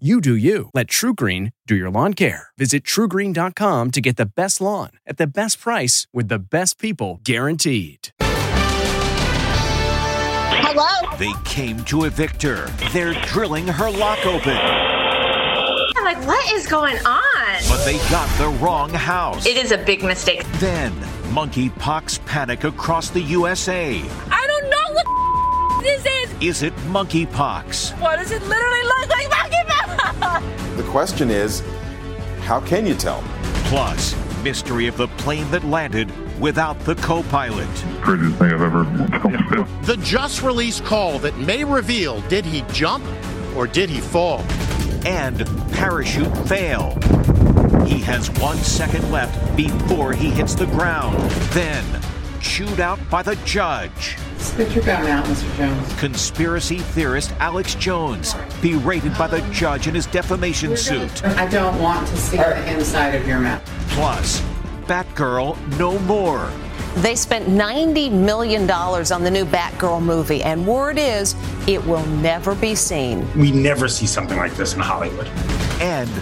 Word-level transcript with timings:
You 0.00 0.20
do 0.20 0.34
you. 0.34 0.70
Let 0.74 0.88
TruGreen 0.88 1.52
do 1.68 1.76
your 1.76 1.88
lawn 1.88 2.14
care. 2.14 2.48
Visit 2.58 2.82
trugreen.com 2.82 3.92
to 3.92 4.00
get 4.00 4.16
the 4.16 4.26
best 4.26 4.60
lawn 4.60 4.90
at 5.06 5.18
the 5.18 5.26
best 5.28 5.60
price 5.60 6.08
with 6.12 6.26
the 6.26 6.40
best 6.40 6.80
people 6.80 7.20
guaranteed. 7.22 8.08
Hello? 10.50 11.16
They 11.16 11.32
came 11.44 11.84
to 11.84 12.06
evict 12.06 12.42
her. 12.42 12.66
They're 12.92 13.14
drilling 13.26 13.68
her 13.68 13.88
lock 13.88 14.26
open. 14.26 14.56
I'm 14.56 16.02
like, 16.02 16.26
what 16.26 16.52
is 16.52 16.66
going 16.66 16.96
on? 17.06 17.62
But 17.68 17.84
they 17.84 17.98
got 18.10 18.28
the 18.36 18.48
wrong 18.60 18.90
house. 18.90 19.46
It 19.46 19.56
is 19.56 19.70
a 19.70 19.78
big 19.78 20.02
mistake. 20.02 20.44
Then, 20.54 20.90
monkeypox 21.30 22.26
panic 22.26 22.64
across 22.64 23.10
the 23.10 23.20
USA. 23.20 24.02
I 24.28 24.43
don't 25.84 25.92
know 25.92 26.02
what 26.02 26.04
this 26.04 26.06
is. 26.40 26.42
Is 26.42 26.62
it 26.62 26.74
monkeypox? 26.88 28.00
What 28.00 28.16
does 28.16 28.30
it 28.30 28.42
literally 28.42 28.82
look 28.82 29.08
like 29.08 29.28
monkeypox? 29.30 30.76
The 30.76 30.82
question 30.84 31.30
is, 31.30 31.62
how 32.40 32.60
can 32.60 32.86
you 32.86 32.94
tell? 32.94 33.22
Plus, 33.64 34.14
mystery 34.42 34.86
of 34.86 34.96
the 34.96 35.08
plane 35.08 35.50
that 35.50 35.64
landed 35.64 36.10
without 36.40 36.78
the 36.80 36.94
co-pilot. 36.96 37.68
Craziest 38.02 38.38
thing 38.38 38.52
I've 38.52 38.62
ever 38.62 38.84
dealt 38.84 39.50
with. 39.50 39.68
The 39.86 39.96
just 39.98 40.42
released 40.42 40.84
call 40.84 41.18
that 41.20 41.36
may 41.38 41.64
reveal 41.64 42.20
did 42.22 42.44
he 42.44 42.62
jump 42.72 43.04
or 43.56 43.66
did 43.66 43.88
he 43.88 44.00
fall? 44.00 44.40
And 45.06 45.46
parachute 45.72 46.36
fail. 46.48 46.98
He 47.86 47.98
has 48.00 48.30
one 48.40 48.56
second 48.58 49.10
left 49.12 49.56
before 49.56 50.12
he 50.12 50.30
hits 50.30 50.54
the 50.54 50.66
ground. 50.66 51.18
Then, 51.52 51.84
chewed 52.44 52.78
out 52.78 53.00
by 53.10 53.22
the 53.22 53.34
judge. 53.46 54.16
Spit 54.36 54.70
your 54.72 54.84
gum 54.84 55.06
out, 55.06 55.24
Mr. 55.24 55.56
Jones. 55.56 55.94
Conspiracy 55.98 56.78
theorist 56.78 57.32
Alex 57.40 57.74
Jones 57.74 58.34
berated 58.60 59.16
by 59.16 59.26
the 59.26 59.40
judge 59.50 59.88
in 59.88 59.94
his 59.94 60.06
defamation 60.06 60.76
suit. 60.76 61.24
I 61.24 61.48
don't 61.48 61.80
want 61.80 62.06
to 62.06 62.16
see 62.16 62.36
the 62.36 62.72
inside 62.72 63.14
of 63.14 63.26
your 63.26 63.40
mouth. 63.40 63.64
Plus, 63.88 64.42
Batgirl 64.82 65.56
no 65.78 65.98
more. 66.00 66.52
They 66.96 67.16
spent 67.16 67.46
$90 67.46 68.12
million 68.12 68.70
on 68.70 69.24
the 69.24 69.30
new 69.30 69.46
Batgirl 69.46 70.02
movie, 70.02 70.42
and 70.42 70.66
word 70.66 70.98
is 70.98 71.34
it 71.66 71.84
will 71.86 72.06
never 72.06 72.54
be 72.54 72.74
seen. 72.74 73.26
We 73.36 73.50
never 73.50 73.88
see 73.88 74.06
something 74.06 74.36
like 74.36 74.54
this 74.54 74.74
in 74.74 74.80
Hollywood. 74.80 75.26
And 75.80 76.08
the 76.10 76.20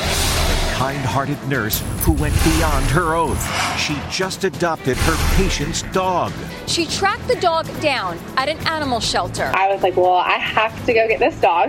kind 0.83 1.05
hearted 1.05 1.41
nurse 1.47 1.81
who 2.01 2.11
went 2.15 2.35
beyond 2.43 2.85
her 2.87 3.15
oath. 3.15 3.79
She 3.79 3.97
just 4.11 4.43
adopted 4.43 4.97
her 4.97 5.37
patient's 5.37 5.83
dog. 5.93 6.33
She 6.67 6.87
tracked 6.87 7.29
the 7.29 7.37
dog 7.37 7.69
down 7.81 8.19
at 8.37 8.49
an 8.49 8.59
animal 8.67 8.99
shelter. 8.99 9.53
I 9.55 9.73
was 9.73 9.85
like, 9.85 9.97
well, 9.97 10.15
I 10.15 10.39
have 10.39 10.75
to 10.87 10.93
go 10.93 11.07
get 11.07 11.21
this 11.21 11.41
dog. 11.41 11.69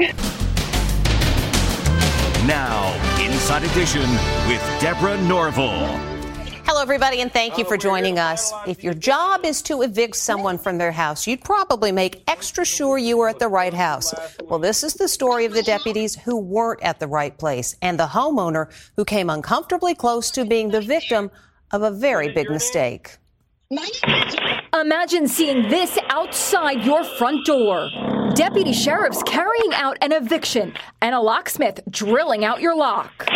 Now, 2.47 2.91
Inside 3.22 3.63
Edition 3.66 4.09
with 4.47 4.81
Deborah 4.81 5.22
Norville. 5.22 6.12
Hello, 6.66 6.81
everybody, 6.81 7.19
and 7.19 7.31
thank 7.31 7.57
you 7.57 7.66
for 7.66 7.75
joining 7.75 8.18
us. 8.18 8.53
If 8.66 8.84
your 8.84 8.94
job 8.94 9.44
is 9.44 9.62
to 9.63 9.81
evict 9.81 10.16
someone 10.16 10.57
from 10.57 10.78
their 10.78 10.94
house, 10.94 11.28
you'd 11.28 11.44
probably 11.44 11.91
make 11.91 12.24
extra 12.28 12.63
sure 12.63 12.97
you 12.97 13.18
were 13.18 13.28
at 13.28 13.40
the 13.40 13.50
right 13.50 13.74
house. 13.74 14.13
Well, 14.46 14.59
this 14.59 14.81
is 14.81 14.94
the 14.94 15.09
story 15.09 15.44
of 15.44 15.53
the 15.53 15.62
deputies 15.63 16.16
who 16.16 16.38
weren't 16.38 16.81
at 16.81 17.00
the 17.00 17.07
right 17.07 17.38
place 17.38 17.75
and 17.81 18.00
the 18.00 18.07
homeowner 18.07 18.72
who 18.96 19.03
came 19.03 19.29
uncomfortably 19.29 19.94
close 19.94 20.31
to 20.31 20.46
being 20.46 20.69
the 20.69 20.81
victim 20.81 21.31
of 21.72 21.81
a 21.81 21.91
very 21.91 22.34
big 22.34 22.50
mistake. 22.50 23.18
Imagine 24.73 25.28
seeing 25.28 25.69
this 25.69 25.97
outside 26.09 26.85
your 26.85 27.03
front 27.03 27.46
door. 27.46 27.90
Deputy 28.35 28.72
sheriffs 28.72 29.22
carrying 29.23 29.73
out 29.73 29.97
an 30.02 30.12
eviction 30.12 30.73
and 31.02 31.13
a 31.13 31.19
locksmith 31.19 31.81
drilling 31.90 32.46
out 32.46 32.62
your 32.62 32.75
lock. 32.75 33.28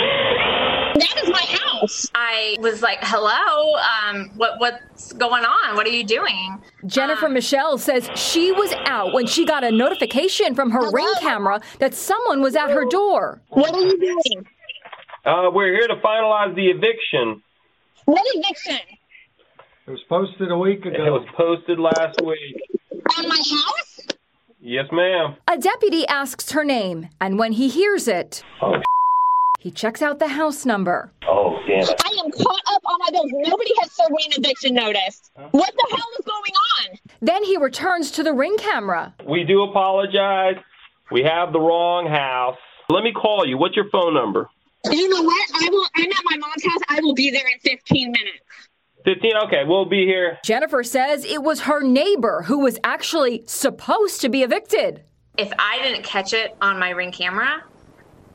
That 0.99 1.23
is 1.23 1.29
my 1.29 1.45
house. 1.59 2.07
I 2.15 2.55
was 2.59 2.81
like, 2.81 2.99
"Hello, 3.01 3.75
um, 3.75 4.31
what 4.35 4.59
what's 4.59 5.13
going 5.13 5.43
on? 5.43 5.75
What 5.75 5.85
are 5.85 5.91
you 5.91 6.03
doing?" 6.03 6.61
Jennifer 6.85 7.29
Michelle 7.29 7.77
says 7.77 8.09
she 8.15 8.51
was 8.51 8.73
out 8.85 9.13
when 9.13 9.27
she 9.27 9.45
got 9.45 9.63
a 9.63 9.71
notification 9.71 10.55
from 10.55 10.71
her 10.71 10.89
ring 10.91 11.11
camera 11.19 11.59
that 11.79 11.93
someone 11.93 12.41
was 12.41 12.55
at 12.55 12.69
her 12.69 12.85
door. 12.85 13.41
What 13.49 13.73
are 13.73 13.81
you 13.81 13.99
doing? 13.99 14.47
Uh, 15.25 15.49
we're 15.53 15.73
here 15.73 15.87
to 15.87 15.95
finalize 15.95 16.55
the 16.55 16.67
eviction. 16.69 17.41
What 18.05 18.23
eviction? 18.35 18.79
It 19.87 19.91
was 19.91 20.01
posted 20.09 20.51
a 20.51 20.57
week 20.57 20.85
ago. 20.85 21.05
It 21.05 21.09
was 21.11 21.25
posted 21.35 21.79
last 21.79 22.21
week. 22.21 22.61
On 23.17 23.27
my 23.27 23.35
house? 23.35 23.99
Yes, 24.59 24.85
ma'am. 24.91 25.35
A 25.47 25.57
deputy 25.57 26.05
asks 26.07 26.51
her 26.51 26.63
name, 26.63 27.09
and 27.21 27.37
when 27.39 27.53
he 27.53 27.69
hears 27.69 28.07
it, 28.07 28.43
Oh, 28.61 28.73
he 29.67 29.71
checks 29.71 30.01
out 30.01 30.17
the 30.17 30.29
house 30.29 30.65
number. 30.65 31.11
oh 31.27 31.59
damn 31.67 31.81
it. 31.81 32.01
I 32.05 32.23
am 32.23 32.31
caught 32.31 32.61
up 32.73 32.81
on 32.85 32.99
my 32.99 33.09
bills. 33.11 33.29
Nobody 33.33 33.71
has 33.81 33.91
served 33.91 34.11
me 34.11 34.25
an 34.27 34.31
eviction 34.41 34.73
notice. 34.73 35.29
What 35.51 35.73
the 35.73 35.87
hell 35.89 36.07
is 36.17 36.25
going 36.25 36.53
on? 36.79 36.97
Then 37.21 37.43
he 37.43 37.57
returns 37.57 38.09
to 38.11 38.23
the 38.23 38.31
ring 38.31 38.55
camera. 38.57 39.13
We 39.27 39.43
do 39.43 39.63
apologize. 39.63 40.55
We 41.11 41.21
have 41.23 41.51
the 41.51 41.59
wrong 41.59 42.07
house. 42.07 42.55
Let 42.89 43.03
me 43.03 43.11
call 43.11 43.45
you. 43.45 43.57
What's 43.57 43.75
your 43.75 43.89
phone 43.89 44.13
number? 44.13 44.49
You 44.89 45.09
know 45.09 45.21
what? 45.21 45.49
I 45.55 45.67
will. 45.69 45.85
I'm 45.97 46.09
at 46.11 46.23
my 46.31 46.37
mom's 46.37 46.63
house. 46.63 46.81
I 46.87 47.01
will 47.01 47.13
be 47.13 47.29
there 47.29 47.45
in 47.45 47.59
15 47.59 48.09
minutes. 48.09 48.39
15? 49.03 49.31
Okay, 49.47 49.63
we'll 49.67 49.83
be 49.83 50.05
here. 50.05 50.37
Jennifer 50.45 50.81
says 50.81 51.25
it 51.25 51.43
was 51.43 51.59
her 51.61 51.81
neighbor 51.83 52.43
who 52.43 52.59
was 52.59 52.79
actually 52.85 53.43
supposed 53.47 54.21
to 54.21 54.29
be 54.29 54.43
evicted. 54.43 55.03
If 55.37 55.51
I 55.59 55.81
didn't 55.83 56.03
catch 56.05 56.31
it 56.31 56.55
on 56.61 56.79
my 56.79 56.91
ring 56.91 57.11
camera, 57.11 57.65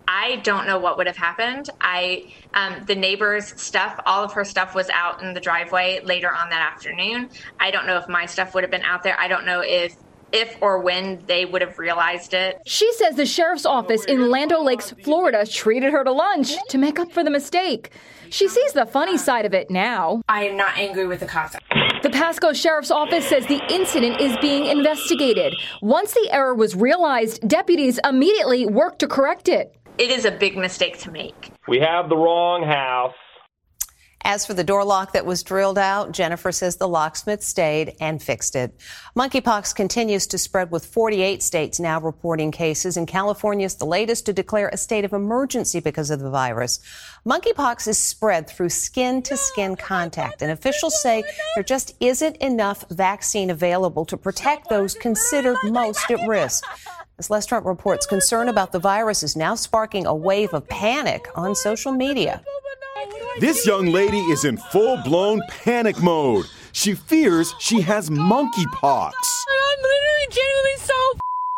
I 0.07 0.37
don't 0.37 0.67
know 0.67 0.79
what 0.79 0.99
would 0.99 1.07
have 1.07 1.17
happened. 1.17 1.71
I, 1.81 2.33
um, 2.55 2.85
the 2.87 2.95
neighbor's 2.95 3.61
stuff, 3.61 4.01
all 4.07 4.25
of 4.25 4.33
her 4.33 4.45
stuff 4.45 4.75
was 4.75 4.89
out 4.91 5.23
in 5.23 5.35
the 5.35 5.41
driveway 5.41 6.01
later 6.05 6.33
on 6.33 6.51
that 6.51 6.73
afternoon. 6.73 7.31
I 7.61 7.71
don't 7.71 7.87
know 7.87 7.97
if 7.97 8.09
my 8.09 8.27
stuff 8.27 8.55
would 8.55 8.65
have 8.65 8.71
been 8.71 8.83
out 8.83 9.03
there. 9.03 9.19
I 9.19 9.29
don't 9.29 9.47
know 9.47 9.61
if, 9.61 9.95
if 10.33 10.57
or 10.61 10.81
when 10.81 11.23
they 11.27 11.45
would 11.45 11.63
have 11.63 11.79
realized 11.79 12.35
it. 12.35 12.61
She 12.67 12.91
says 12.95 13.17
the 13.17 13.27
sheriff's 13.27 13.67
office 13.67 14.05
in 14.05 14.31
Land 14.31 14.53
O' 14.53 14.63
Lakes, 14.63 14.93
Florida, 15.03 15.47
treated 15.47 15.93
her 15.93 16.05
to 16.05 16.13
lunch 16.13 16.55
to 16.69 16.79
make 16.79 16.99
up 16.99 17.13
for 17.13 17.23
the 17.23 17.31
mistake. 17.31 17.91
She 18.31 18.49
sees 18.49 18.73
the 18.73 18.87
funny 18.87 19.19
side 19.19 19.45
of 19.45 19.53
it 19.53 19.71
now. 19.71 20.23
I 20.29 20.45
am 20.45 20.57
not 20.57 20.79
angry 20.79 21.07
with 21.07 21.21
the 21.21 21.27
cops. 21.27 21.55
The 22.03 22.11
Pasco 22.11 22.55
Sheriff's 22.55 22.91
Office 22.91 23.29
says 23.29 23.47
the 23.47 23.63
incident 23.71 24.21
is 24.21 24.37
being 24.41 24.65
investigated. 24.67 25.55
Once 25.83 26.13
the 26.15 26.31
error 26.33 26.55
was 26.55 26.75
realized, 26.75 27.47
deputies 27.47 28.01
immediately 28.09 28.67
worked 28.67 29.01
to 29.01 29.07
correct 29.07 29.49
it. 29.49 29.77
It 29.99 30.11
is 30.11 30.25
a 30.25 30.31
big 30.31 30.57
mistake 30.57 30.99
to 31.01 31.11
make. 31.11 31.53
We 31.69 31.79
have 31.81 32.09
the 32.09 32.17
wrong 32.17 32.65
house. 32.65 33.15
As 34.25 34.47
for 34.47 34.55
the 34.55 34.65
door 34.65 34.85
lock 34.85 35.13
that 35.13 35.27
was 35.27 35.43
drilled 35.43 35.79
out, 35.79 36.13
Jennifer 36.13 36.53
says 36.53 36.77
the 36.77 36.89
locksmith 36.89 37.43
stayed 37.43 37.97
and 38.01 38.23
fixed 38.23 38.55
it. 38.55 38.73
Monkeypox 39.17 39.75
continues 39.75 40.29
to 40.29 40.39
spread 40.39 40.71
with 40.71 40.87
48 40.87 41.43
states 41.43 41.81
now 41.81 42.01
reporting 42.01 42.53
cases, 42.53 42.97
and 42.97 43.09
California 43.09 43.67
is 43.67 43.75
the 43.75 43.85
latest 43.85 44.25
to 44.27 44.33
declare 44.33 44.69
a 44.69 44.77
state 44.77 45.05
of 45.05 45.13
emergency 45.13 45.81
because 45.81 46.11
of 46.11 46.21
the 46.21 46.31
virus. 46.31 46.79
Monkeypox 47.27 47.89
is 47.89 47.99
spread 47.99 48.49
through 48.49 48.69
skin 48.69 49.23
to 49.23 49.37
skin 49.37 49.75
contact, 49.75 50.41
and 50.41 50.53
officials 50.53 51.03
say 51.03 51.25
there 51.57 51.65
just 51.65 51.97
isn't 51.99 52.37
enough 52.37 52.85
vaccine 52.91 53.51
available 53.51 54.05
to 54.05 54.17
protect 54.17 54.69
those 54.69 54.95
considered 54.95 55.57
most 55.65 56.09
at 56.13 56.27
risk. 56.29 56.65
As 57.19 57.31
Les 57.31 57.45
Trent 57.45 57.65
reports, 57.67 58.07
concern 58.07 58.49
about 58.49 58.73
the 58.73 58.79
virus 58.79 59.23
is 59.23 59.37
now 59.37 59.55
sparking 59.55 60.07
a 60.07 60.15
wave 60.15 60.55
of 60.55 60.67
panic 60.69 61.29
on 61.35 61.55
social 61.55 61.93
media. 61.93 62.43
This 63.39 63.67
young 63.67 63.87
lady 63.87 64.19
is 64.19 64.45
in 64.45 64.57
full 64.57 64.97
blown 65.05 65.43
panic 65.49 66.01
mode. 66.03 66.47
She 66.73 66.95
fears 66.95 67.55
she 67.61 67.81
has 67.83 68.09
monkeypox. 68.09 69.13
I'm 69.13 69.83
literally 69.83 70.29
genuinely 70.31 70.77
so 70.79 70.95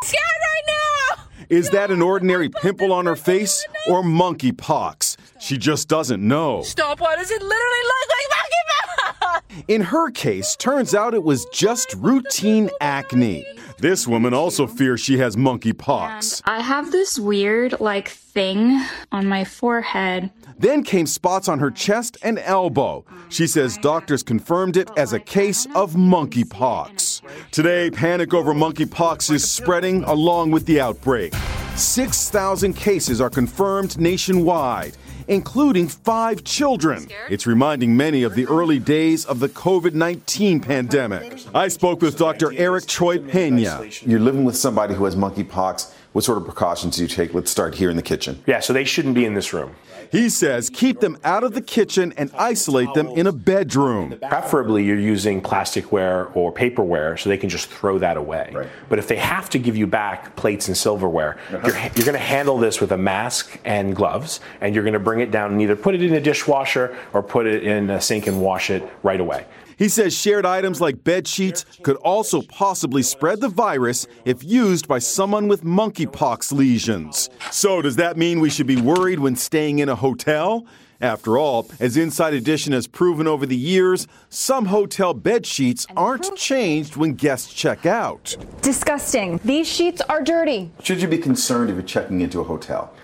scared 0.03 0.23
right 0.23 0.63
now. 0.67 1.25
Is 1.51 1.71
that 1.71 1.91
an 1.91 2.03
ordinary 2.03 2.49
pimple 2.49 2.93
on 2.93 3.07
her 3.07 3.17
face 3.17 3.65
or 3.89 4.03
monkeypox? 4.03 5.17
She 5.41 5.57
just 5.57 5.89
doesn't 5.89 6.27
know. 6.27 6.63
Stop. 6.63 7.01
What 7.01 7.19
does 7.19 7.31
it 7.31 7.43
literally 7.43 7.85
look 7.85 8.09
like 8.09 8.29
monkeypox? 8.39 9.65
In 9.69 9.83
her 9.83 10.11
case, 10.11 10.57
turns 10.57 10.95
out 10.95 11.15
it 11.15 11.23
was 11.23 11.45
just 11.47 11.95
routine 11.95 12.71
acne. 12.81 13.47
This 13.79 14.07
woman 14.07 14.33
also 14.33 14.67
fears 14.67 15.01
she 15.01 15.19
has 15.19 15.37
monkeypox. 15.37 16.43
I 16.45 16.61
have 16.61 16.93
this 16.93 17.19
weird, 17.19 17.81
like, 17.81 18.09
thing 18.09 18.81
on 19.11 19.27
my 19.27 19.45
forehead. 19.45 20.31
Then 20.59 20.85
came 20.85 21.07
spots 21.07 21.49
on 21.49 21.59
her 21.59 21.71
chest 21.71 22.17
and 22.23 22.39
elbow. 22.39 23.05
She 23.31 23.45
oh, 23.45 23.47
says 23.47 23.77
doctors 23.79 24.23
confirmed 24.23 24.77
it 24.77 24.91
oh, 24.91 24.95
as 24.97 25.13
a 25.13 25.21
case 25.21 25.67
of 25.75 25.95
monkeypox. 25.95 27.23
Today, 27.51 27.91
panic 27.91 28.33
over 28.33 28.55
monkeypox 28.55 29.33
is 29.33 29.51
spreading 29.51 30.05
along 30.05 30.53
with 30.53 30.67
the 30.67 30.81
outbreak. 30.81 31.35
6,000 31.75 32.75
cases 32.75 33.21
are 33.21 33.31
confirmed 33.31 33.99
nationwide 33.99 34.97
including 35.29 35.89
five 35.89 36.45
children. 36.45 37.07
It's 37.29 37.47
reminding 37.47 37.97
many 37.97 38.23
of 38.23 38.35
the 38.35 38.47
early 38.47 38.79
days 38.79 39.25
of 39.25 39.41
the 39.41 39.49
COVID 39.49 39.95
19 39.95 40.61
pandemic. 40.61 41.41
I 41.55 41.69
spoke 41.69 42.03
with 42.03 42.17
Dr. 42.19 42.53
Eric 42.53 42.85
Cioe-Peña. 42.85 44.07
You're 44.07 44.21
living 44.21 44.45
with 44.45 44.57
somebody 44.57 44.95
who 44.95 45.05
has 45.05 45.17
monkeypox. 45.17 45.93
What 46.15 46.23
sort 46.23 46.39
of 46.39 46.45
precautions 46.45 46.95
do 46.95 47.03
you 47.03 47.09
take? 47.09 47.35
Let's 47.35 47.51
start 47.51 47.75
here 47.75 47.91
in 47.91 47.97
the 47.97 48.03
kitchen. 48.03 48.41
Yeah, 48.47 48.61
so 48.61 48.73
they 48.73 48.85
shouldn't 48.85 49.17
be 49.17 49.25
in 49.25 49.35
this 49.35 49.53
room. 49.53 49.75
He 50.13 50.29
says 50.29 50.71
keep 50.71 51.01
them 51.01 51.19
out 51.25 51.43
of 51.43 51.55
the 51.55 51.61
kitchen 51.61 52.15
and 52.17 52.31
isolate 52.39 52.95
them 52.95 53.09
in 53.09 53.27
a 53.27 53.33
bedroom. 53.33 54.17
Preferably, 54.29 54.85
you're 54.85 54.97
using 54.97 55.43
plasticware 55.43 56.31
or 56.37 56.53
paperware 56.53 57.19
so 57.19 57.29
they 57.29 57.37
can 57.37 57.49
just 57.49 57.69
throw 57.69 57.99
that 57.99 58.17
away. 58.17 58.53
Right. 58.55 58.69
But 58.89 59.01
if 59.01 59.09
they 59.09 59.17
have 59.17 59.51
to 59.51 59.59
give 59.59 59.77
you 59.77 59.89
back 59.89 60.37
plates 60.37 60.69
and 60.69 60.77
silverware, 60.77 61.37
uh-huh. 61.49 61.67
you're, 61.67 61.77
you're 61.77 62.07
going 62.07 62.13
to 62.13 62.19
handle 62.19 62.59
this 62.59 62.81
with 62.81 62.93
a 62.93 62.99
mask 62.99 63.59
and 63.65 63.97
gloves, 63.97 64.39
and 64.61 64.73
you're 64.73 64.85
going 64.85 64.95
to 64.95 65.01
bring 65.01 65.19
it 65.19 65.33
down 65.33 65.51
and 65.51 65.61
either 65.61 65.75
put 65.75 65.97
it 65.97 66.03
in 66.03 66.15
a 66.15 66.21
dishwasher 66.21 66.97
or 67.13 67.25
put 67.25 67.45
it 67.45 67.65
in 67.65 67.91
a 67.91 68.01
sink 68.01 68.29
and 68.29 68.41
wash 68.41 68.71
it 68.71 68.89
right 69.03 69.21
away. 69.21 69.47
He 69.77 69.89
says 69.89 70.17
shared 70.17 70.47
items 70.47 70.81
like 70.81 71.05
bed 71.05 71.27
sheets 71.27 71.65
could 71.83 71.97
also 71.97 72.43
possibly 72.43 73.03
spread 73.03 73.41
the 73.41 73.49
virus 73.49 74.07
if 74.25 74.43
used 74.45 74.89
by 74.89 74.99
someone 74.99 75.49
with 75.49 75.65
monkeypox 75.65 76.53
lesions. 76.53 77.31
So, 77.51 77.83
does 77.83 77.97
that 77.97 78.17
mean 78.17 78.41
we 78.41 78.51
should 78.51 78.67
be 78.67 78.81
worried 78.81 79.21
when 79.21 79.37
staying 79.37 79.81
in 79.81 79.89
a 79.89 79.97
hotel? 79.97 80.67
After 81.01 81.37
all, 81.37 81.69
as 81.81 81.97
Inside 81.97 82.35
Edition 82.35 82.73
has 82.73 82.87
proven 82.87 83.27
over 83.27 83.45
the 83.45 83.57
years, 83.57 84.07
some 84.31 84.67
hotel 84.67 85.13
bed 85.13 85.45
sheets 85.45 85.87
aren't 85.97 86.35
changed 86.37 86.97
when 86.97 87.15
guests 87.15 87.53
check 87.53 87.85
out. 87.85 88.37
Disgusting. 88.63 89.39
These 89.45 89.67
sheets 89.67 90.01
are 90.03 90.23
dirty. 90.23 90.71
Should 90.83 91.03
you 91.03 91.09
be 91.09 91.19
concerned 91.19 91.69
if 91.69 91.77
you're 91.77 91.83
checking 91.83 92.21
into 92.21 92.41
a 92.41 92.45
hotel? 92.45 92.95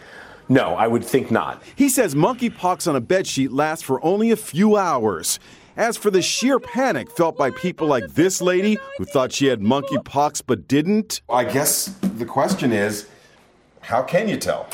No, 0.48 0.74
I 0.74 0.86
would 0.86 1.04
think 1.04 1.30
not. 1.30 1.62
He 1.76 1.88
says 1.88 2.14
monkeypox 2.14 2.88
on 2.88 2.96
a 2.96 3.00
bedsheet 3.00 3.50
lasts 3.52 3.84
for 3.84 4.04
only 4.04 4.30
a 4.30 4.36
few 4.36 4.76
hours. 4.76 5.38
As 5.80 5.96
for 5.96 6.10
the 6.10 6.20
sheer 6.20 6.60
panic 6.60 7.10
felt 7.10 7.38
by 7.38 7.50
people 7.52 7.86
like 7.86 8.06
this 8.08 8.42
lady 8.42 8.76
who 8.98 9.06
thought 9.06 9.32
she 9.32 9.46
had 9.46 9.60
monkeypox 9.60 10.42
but 10.46 10.68
didn't, 10.68 11.22
I 11.30 11.44
guess 11.44 11.86
the 12.02 12.26
question 12.26 12.70
is 12.70 13.08
how 13.80 14.02
can 14.02 14.28
you 14.28 14.36
tell? 14.36 14.68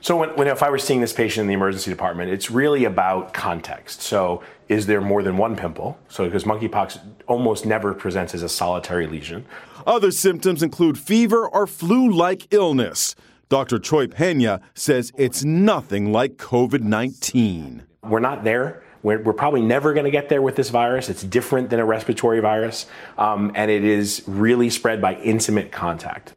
So 0.00 0.16
when, 0.16 0.28
when, 0.36 0.46
if 0.46 0.62
I 0.62 0.70
were 0.70 0.78
seeing 0.78 1.00
this 1.00 1.12
patient 1.12 1.42
in 1.42 1.48
the 1.48 1.54
emergency 1.54 1.90
department, 1.90 2.30
it's 2.30 2.48
really 2.48 2.84
about 2.84 3.34
context. 3.34 4.02
So 4.02 4.44
is 4.68 4.86
there 4.86 5.00
more 5.00 5.24
than 5.24 5.36
one 5.36 5.56
pimple? 5.56 5.98
So 6.08 6.26
because 6.26 6.44
monkeypox 6.44 7.00
almost 7.26 7.66
never 7.66 7.92
presents 7.92 8.32
as 8.32 8.44
a 8.44 8.48
solitary 8.48 9.08
lesion. 9.08 9.44
Other 9.84 10.12
symptoms 10.12 10.62
include 10.62 10.96
fever 10.96 11.44
or 11.48 11.66
flu-like 11.66 12.54
illness. 12.54 13.16
Dr. 13.48 13.80
Cioe-Peña 13.80 14.60
says 14.74 15.10
it's 15.18 15.42
nothing 15.42 16.12
like 16.12 16.36
COVID-19. 16.36 17.80
We're 18.04 18.20
not 18.20 18.44
there 18.44 18.84
we're, 19.02 19.22
we're 19.22 19.32
probably 19.32 19.62
never 19.62 19.92
going 19.94 20.04
to 20.04 20.10
get 20.10 20.28
there 20.28 20.42
with 20.42 20.56
this 20.56 20.70
virus. 20.70 21.08
It's 21.08 21.22
different 21.22 21.70
than 21.70 21.80
a 21.80 21.84
respiratory 21.84 22.40
virus, 22.40 22.86
um, 23.18 23.52
and 23.54 23.70
it 23.70 23.84
is 23.84 24.22
really 24.26 24.70
spread 24.70 25.00
by 25.00 25.14
intimate 25.16 25.72
contact. 25.72 26.34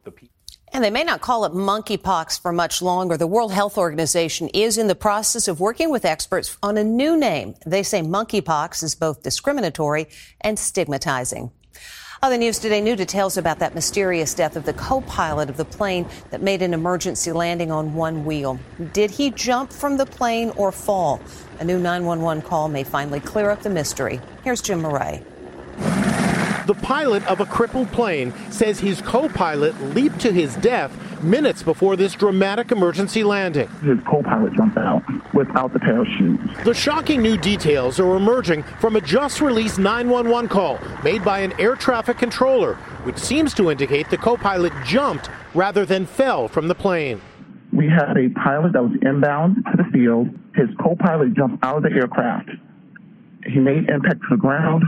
And 0.72 0.84
they 0.84 0.90
may 0.90 1.04
not 1.04 1.22
call 1.22 1.44
it 1.44 1.52
monkeypox 1.52 2.40
for 2.42 2.52
much 2.52 2.82
longer. 2.82 3.16
The 3.16 3.26
World 3.26 3.52
Health 3.52 3.78
Organization 3.78 4.48
is 4.48 4.76
in 4.76 4.88
the 4.88 4.94
process 4.94 5.48
of 5.48 5.58
working 5.58 5.90
with 5.90 6.04
experts 6.04 6.58
on 6.62 6.76
a 6.76 6.84
new 6.84 7.16
name. 7.16 7.54
They 7.64 7.82
say 7.82 8.02
monkeypox 8.02 8.82
is 8.82 8.94
both 8.94 9.22
discriminatory 9.22 10.08
and 10.40 10.58
stigmatizing. 10.58 11.50
Other 12.22 12.36
news 12.38 12.58
today, 12.58 12.80
new 12.80 12.96
details 12.96 13.36
about 13.36 13.58
that 13.60 13.74
mysterious 13.74 14.34
death 14.34 14.56
of 14.56 14.64
the 14.64 14.72
co-pilot 14.72 15.48
of 15.48 15.56
the 15.56 15.64
plane 15.64 16.06
that 16.30 16.42
made 16.42 16.62
an 16.62 16.74
emergency 16.74 17.30
landing 17.30 17.70
on 17.70 17.94
one 17.94 18.24
wheel. 18.24 18.58
Did 18.92 19.10
he 19.10 19.30
jump 19.30 19.72
from 19.72 19.96
the 19.96 20.06
plane 20.06 20.50
or 20.56 20.72
fall? 20.72 21.20
A 21.58 21.64
new 21.64 21.78
911 21.78 22.42
call 22.42 22.68
may 22.68 22.84
finally 22.84 23.20
clear 23.20 23.50
up 23.50 23.62
the 23.62 23.70
mystery. 23.70 24.20
Here's 24.44 24.60
Jim 24.60 24.82
Moret. 24.82 25.22
The 26.66 26.74
pilot 26.82 27.24
of 27.28 27.40
a 27.40 27.46
crippled 27.46 27.90
plane 27.92 28.34
says 28.50 28.80
his 28.80 29.00
co 29.00 29.28
pilot 29.28 29.80
leaped 29.94 30.20
to 30.20 30.32
his 30.32 30.56
death 30.56 30.92
minutes 31.22 31.62
before 31.62 31.96
this 31.96 32.14
dramatic 32.14 32.72
emergency 32.72 33.24
landing. 33.24 33.68
His 33.82 33.98
co 34.06 34.22
pilot 34.22 34.52
jumped 34.54 34.76
out 34.76 35.02
without 35.32 35.72
the 35.72 35.78
parachute. 35.78 36.40
The 36.64 36.74
shocking 36.74 37.22
new 37.22 37.36
details 37.38 37.98
are 38.00 38.16
emerging 38.16 38.64
from 38.80 38.96
a 38.96 39.00
just 39.00 39.40
released 39.40 39.78
911 39.78 40.48
call 40.48 40.78
made 41.04 41.24
by 41.24 41.38
an 41.38 41.58
air 41.58 41.76
traffic 41.76 42.18
controller, 42.18 42.74
which 43.04 43.16
seems 43.16 43.54
to 43.54 43.70
indicate 43.70 44.10
the 44.10 44.18
co 44.18 44.36
pilot 44.36 44.72
jumped 44.84 45.30
rather 45.54 45.86
than 45.86 46.04
fell 46.04 46.48
from 46.48 46.68
the 46.68 46.74
plane. 46.74 47.22
We 47.76 47.88
had 47.88 48.16
a 48.16 48.30
pilot 48.30 48.72
that 48.72 48.82
was 48.82 48.96
inbound 49.02 49.56
to 49.66 49.76
the 49.76 49.84
field. 49.92 50.28
His 50.54 50.68
co 50.82 50.96
pilot 50.96 51.34
jumped 51.34 51.62
out 51.62 51.76
of 51.76 51.82
the 51.82 51.90
aircraft. 51.90 52.50
He 53.44 53.60
made 53.60 53.90
impact 53.90 54.20
to 54.22 54.28
the 54.30 54.36
ground 54.36 54.82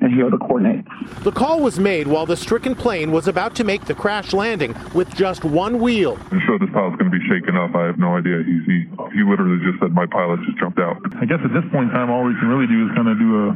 and 0.00 0.12
here 0.12 0.26
are 0.26 0.30
the 0.30 0.38
coordinates. 0.38 0.88
The 1.22 1.32
call 1.32 1.60
was 1.60 1.78
made 1.78 2.06
while 2.06 2.26
the 2.26 2.36
stricken 2.36 2.74
plane 2.74 3.12
was 3.12 3.28
about 3.28 3.54
to 3.56 3.64
make 3.64 3.84
the 3.84 3.94
crash 3.94 4.32
landing 4.32 4.74
with 4.94 5.14
just 5.14 5.44
one 5.44 5.80
wheel. 5.80 6.18
I'm 6.30 6.40
sure 6.46 6.58
this 6.58 6.68
pilot's 6.72 6.96
going 6.96 7.10
to 7.10 7.16
be 7.18 7.24
shaken 7.28 7.56
up. 7.56 7.74
I 7.74 7.86
have 7.86 7.98
no 7.98 8.16
idea. 8.16 8.42
He's, 8.44 8.64
he, 8.66 8.78
he 9.12 9.22
literally 9.24 9.58
just 9.64 9.80
said 9.80 9.92
my 9.92 10.06
pilot 10.06 10.40
just 10.44 10.58
jumped 10.58 10.78
out. 10.78 10.96
I 11.20 11.24
guess 11.24 11.40
at 11.44 11.52
this 11.52 11.64
point 11.72 11.90
in 11.90 11.94
time, 11.96 12.10
all 12.10 12.24
we 12.24 12.34
can 12.38 12.48
really 12.48 12.66
do 12.66 12.88
is 12.88 12.90
kind 12.94 13.08
of 13.08 13.18
do 13.18 13.30
a 13.36 13.46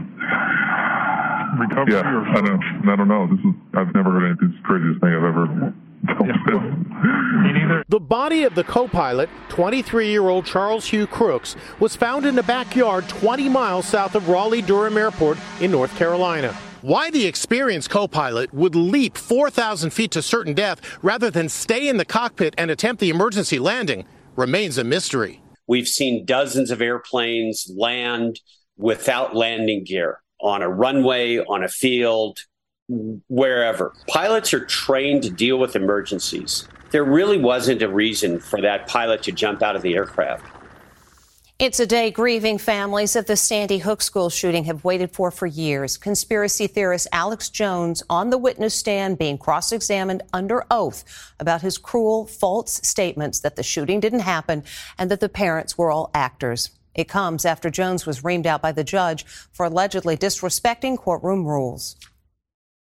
recovery. 1.60 1.92
Yeah, 1.92 2.02
I 2.02 2.40
know. 2.40 2.58
I 2.92 2.96
don't 2.96 3.08
know. 3.08 3.28
This 3.28 3.40
is 3.40 3.54
I've 3.75 3.92
never 3.94 4.10
heard 4.10 4.26
anything. 4.28 4.50
This 4.52 4.60
craziest 4.64 5.00
thing 5.00 5.12
I've 5.12 5.28
ever 5.28 5.75
the 7.89 8.01
body 8.01 8.45
of 8.45 8.55
the 8.55 8.65
co 8.65 8.87
pilot, 8.87 9.31
23 9.49 10.09
year 10.09 10.29
old 10.29 10.45
Charles 10.45 10.87
Hew 10.87 11.06
Crooks, 11.06 11.56
was 11.81 11.97
found 11.97 12.27
in 12.27 12.39
a 12.39 12.43
backyard 12.43 13.09
20 13.09 13.49
miles 13.49 13.87
south 13.87 14.15
of 14.15 14.29
Raleigh 14.29 14.62
Durham 14.62 14.99
Airport 14.99 15.39
in 15.61 15.71
North 15.71 15.97
Carolina. 15.97 16.55
Why 16.83 17.11
the 17.11 17.25
experienced 17.25 17.89
co 17.89 18.06
pilot 18.06 18.53
would 18.53 18.75
leap 18.75 19.17
4,000 19.17 19.91
feet 19.91 20.11
to 20.11 20.20
certain 20.20 20.53
death 20.53 20.81
rather 21.03 21.31
than 21.31 21.49
stay 21.49 21.89
in 21.89 21.96
the 21.96 22.05
cockpit 22.05 22.55
and 22.58 22.70
attempt 22.70 23.01
the 23.01 23.08
emergency 23.08 23.58
landing 23.58 24.05
remains 24.37 24.77
a 24.77 24.84
mystery. 24.84 25.41
We've 25.67 25.89
seen 25.89 26.27
dozens 26.27 26.70
of 26.70 26.82
airplanes 26.82 27.70
land 27.75 28.41
without 28.77 29.34
landing 29.34 29.84
gear 29.84 30.20
on 30.41 30.61
a 30.61 30.69
runway, 30.69 31.39
on 31.39 31.65
a 31.65 31.69
field, 31.69 32.39
wherever. 32.88 33.94
Pilots 34.08 34.53
are 34.53 34.64
trained 34.64 35.22
to 35.22 35.31
deal 35.31 35.58
with 35.58 35.76
emergencies. 35.76 36.69
There 36.91 37.05
really 37.05 37.38
wasn't 37.38 37.82
a 37.82 37.88
reason 37.88 38.38
for 38.38 38.60
that 38.60 38.86
pilot 38.86 39.22
to 39.24 39.32
jump 39.32 39.62
out 39.62 39.76
of 39.76 39.82
the 39.82 39.94
aircraft. 39.94 40.44
It's 41.60 41.79
a 41.79 41.86
day 41.86 42.10
grieving 42.10 42.58
families 42.58 43.14
of 43.14 43.26
the 43.26 43.36
Sandy 43.36 43.79
Hook 43.79 44.03
school 44.03 44.29
shooting 44.29 44.64
have 44.64 44.84
waited 44.84 45.12
for 45.12 45.31
for 45.31 45.46
years. 45.46 45.96
Conspiracy 45.96 46.67
theorist 46.67 47.06
Alex 47.12 47.48
Jones 47.48 48.03
on 48.10 48.31
the 48.31 48.38
witness 48.38 48.74
stand 48.74 49.19
being 49.19 49.38
cross 49.38 49.70
examined 49.70 50.22
under 50.32 50.64
oath 50.69 51.05
about 51.38 51.62
his 51.62 51.79
cruel, 51.79 52.26
false 52.26 52.81
statements 52.82 53.41
that 53.41 53.55
the 53.55 53.62
shooting 53.62 54.00
didn't 54.00 54.20
happen 54.20 54.64
and 54.98 55.10
that 55.12 55.20
the 55.20 55.29
parents 55.29 55.79
were 55.79 55.93
all 55.93 56.10
actors. 56.12 56.70
It 56.94 57.08
comes 57.08 57.44
after 57.44 57.70
Jones 57.70 58.05
was 58.05 58.22
reamed 58.22 58.46
out 58.46 58.60
by 58.60 58.72
the 58.72 58.84
judge 58.84 59.24
for 59.24 59.67
allegedly 59.67 60.17
disrespecting 60.17 60.98
courtroom 60.98 61.46
rules. 61.46 61.96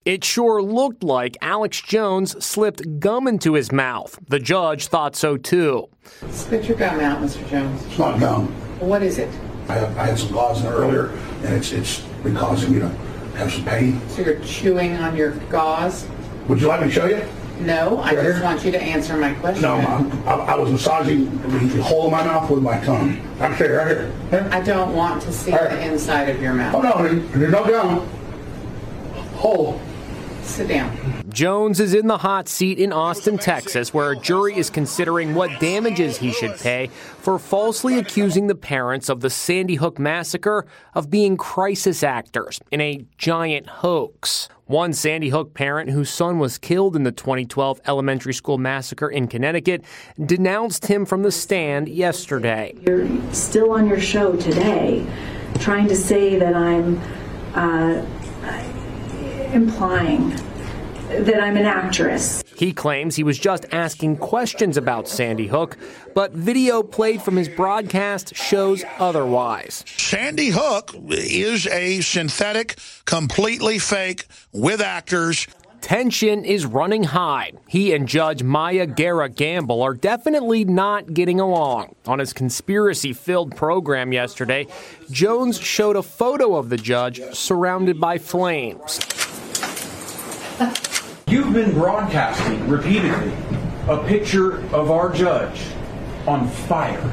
It 0.08 0.24
sure 0.24 0.62
looked 0.62 1.04
like 1.04 1.36
Alex 1.42 1.82
Jones 1.82 2.42
slipped 2.42 3.02
gum 3.02 3.28
into 3.28 3.56
his 3.56 3.74
mouth. 3.74 4.18
The 4.30 4.40
judge 4.40 4.88
thought 4.88 5.18
so 5.18 5.36
too. 5.36 5.90
Spit 6.30 6.64
your 6.64 6.78
gum 6.78 7.02
out, 7.02 7.22
Mr. 7.22 7.46
Jones. 7.50 7.86
It's 7.88 8.00
not 8.00 8.18
gum. 8.18 8.48
What 8.80 9.04
is 9.04 9.18
it? 9.18 9.30
I, 9.68 9.80
I 9.80 10.06
had 10.06 10.18
some 10.18 10.32
gauze 10.32 10.60
in 10.60 10.68
there 10.68 10.76
earlier, 10.76 11.08
and 11.44 11.54
it's 11.56 11.74
it's 11.74 12.00
been 12.24 12.38
causing 12.38 12.74
you 12.74 12.80
to 12.80 12.88
have 13.36 13.52
some 13.52 13.66
pain. 13.66 14.00
So 14.08 14.22
you're 14.22 14.40
chewing 14.40 14.96
on 14.96 15.18
your 15.18 15.32
gauze? 15.50 16.08
Would 16.48 16.62
you 16.62 16.68
like 16.68 16.80
me 16.80 16.88
to 16.88 16.94
show 16.94 17.08
you? 17.08 17.22
No, 17.60 18.00
I 18.00 18.16
just 18.16 18.42
want 18.42 18.64
you 18.64 18.72
to 18.72 18.82
answer 18.82 19.18
my 19.18 19.34
question. 19.34 19.64
No, 19.64 19.76
I, 20.26 20.36
I 20.36 20.56
was 20.56 20.72
massaging 20.72 21.38
the 21.42 21.84
hole 21.84 22.06
in 22.06 22.12
my 22.12 22.24
mouth 22.24 22.50
with 22.50 22.64
my 22.64 22.80
tongue. 22.80 23.20
I'm 23.42 23.52
right 23.52 23.58
here. 23.58 24.14
Here. 24.30 24.50
I 24.54 24.62
don't 24.62 24.96
want 24.96 25.22
to 25.24 25.34
see 25.34 25.52
right. 25.52 25.70
the 25.70 25.86
inside 25.86 26.30
of 26.30 26.42
your 26.42 26.54
mouth. 26.54 26.76
Oh 26.76 26.82
no, 26.82 27.20
there's 27.20 27.52
no 27.52 27.66
gum. 27.66 28.08
Hole. 29.36 29.82
Sit 30.48 30.70
down. 30.70 31.24
Jones 31.30 31.80
is 31.80 31.94
in 31.94 32.08
the 32.08 32.18
hot 32.18 32.48
seat 32.48 32.80
in 32.80 32.94
Austin, 32.94 33.38
Texas, 33.38 33.94
where 33.94 34.12
a 34.12 34.16
jury 34.16 34.58
is 34.58 34.70
considering 34.70 35.36
what 35.36 35.60
damages 35.60 36.18
he 36.18 36.32
should 36.32 36.58
pay 36.58 36.88
for 36.88 37.38
falsely 37.38 38.00
accusing 38.00 38.48
the 38.48 38.56
parents 38.56 39.10
of 39.10 39.20
the 39.20 39.30
Sandy 39.30 39.76
Hook 39.76 40.00
massacre 40.00 40.66
of 40.96 41.10
being 41.10 41.36
crisis 41.36 42.02
actors 42.02 42.60
in 42.72 42.82
a 42.82 43.06
giant 43.18 43.68
hoax. 43.68 44.48
One 44.66 44.94
Sandy 44.94 45.30
Hook 45.30 45.54
parent 45.54 45.90
whose 45.90 46.10
son 46.10 46.40
was 46.40 46.58
killed 46.58 46.96
in 46.96 47.04
the 47.04 47.12
2012 47.12 47.82
elementary 47.86 48.34
school 48.34 48.58
massacre 48.58 49.10
in 49.10 49.28
Connecticut 49.28 49.84
denounced 50.26 50.88
him 50.88 51.06
from 51.06 51.24
the 51.24 51.32
stand 51.32 51.88
yesterday. 51.88 52.74
You're 52.82 53.08
still 53.34 53.72
on 53.72 53.88
your 53.88 54.00
show 54.00 54.36
today 54.38 55.06
trying 55.60 55.88
to 55.88 55.96
say 55.96 56.38
that 56.40 56.56
I'm 56.56 57.00
uh, 57.54 58.06
implying 59.54 60.30
that 61.10 61.42
I'm 61.42 61.56
an 61.56 61.66
actress. 61.66 62.44
He 62.56 62.74
claims 62.74 63.16
he 63.16 63.24
was 63.24 63.40
just 63.40 63.66
asking 63.72 64.18
questions 64.18 64.78
about 64.78 65.08
Sandy 65.08 65.48
Hook, 65.48 65.78
but 66.14 66.34
video 66.34 66.84
played 66.84 67.22
from 67.22 67.38
his 67.38 67.48
broadcast 67.48 68.36
shows 68.36 68.84
otherwise. 69.00 69.86
Sandy 69.98 70.50
Hook 70.50 70.94
is 71.10 71.66
a 71.68 72.02
synthetic, 72.02 72.78
completely 73.06 73.80
fake, 73.80 74.26
with 74.52 74.82
actors. 74.82 75.48
Tension 75.80 76.44
is 76.44 76.66
running 76.66 77.04
high. 77.04 77.52
He 77.68 77.94
and 77.94 78.08
Judge 78.08 78.44
Maya 78.44 78.86
Guerra 78.86 79.30
Gamble 79.30 79.82
are 79.82 79.94
definitely 79.94 80.66
not 80.66 81.14
getting 81.14 81.40
along. 81.40 81.96
On 82.08 82.20
his 82.20 82.34
conspiracy 82.34 83.14
filled 83.14 83.56
program 83.56 84.12
yesterday, 84.12 84.68
Jones 85.10 85.58
showed 85.58 85.96
a 85.96 86.04
photo 86.04 86.56
of 86.56 86.70
the 86.70 86.78
judge 86.78 87.22
surrounded 87.34 88.02
by 88.02 88.18
flames. 88.18 89.00
You've 91.28 91.54
been 91.54 91.74
broadcasting 91.74 92.68
repeatedly 92.68 93.32
a 93.88 94.04
picture 94.08 94.58
of 94.74 94.90
our 94.92 95.14
judge 95.14 95.62
on 96.26 96.48
fire. 96.48 97.12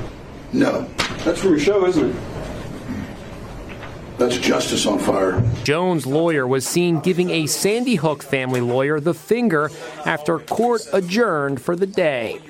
No. 0.53 0.89
That's 1.25 1.41
from 1.41 1.51
your 1.51 1.59
show, 1.59 1.87
isn't 1.87 2.11
it? 2.11 2.17
That's 4.19 4.39
justice 4.39 4.87
on 4.87 4.99
fire. 4.99 5.43
Jones' 5.65 6.07
lawyer 6.07 6.47
was 6.47 6.67
seen 6.67 7.01
giving 7.01 7.31
a 7.31 7.47
Sandy 7.47 7.97
Hook 7.97 8.23
family 8.23 8.61
lawyer 8.61 9.01
the 9.01 9.15
finger 9.15 9.71
after 10.07 10.39
court 10.39 10.83
adjourned 10.93 11.61
for 11.61 11.75
the 11.75 11.87
day. 11.87 12.41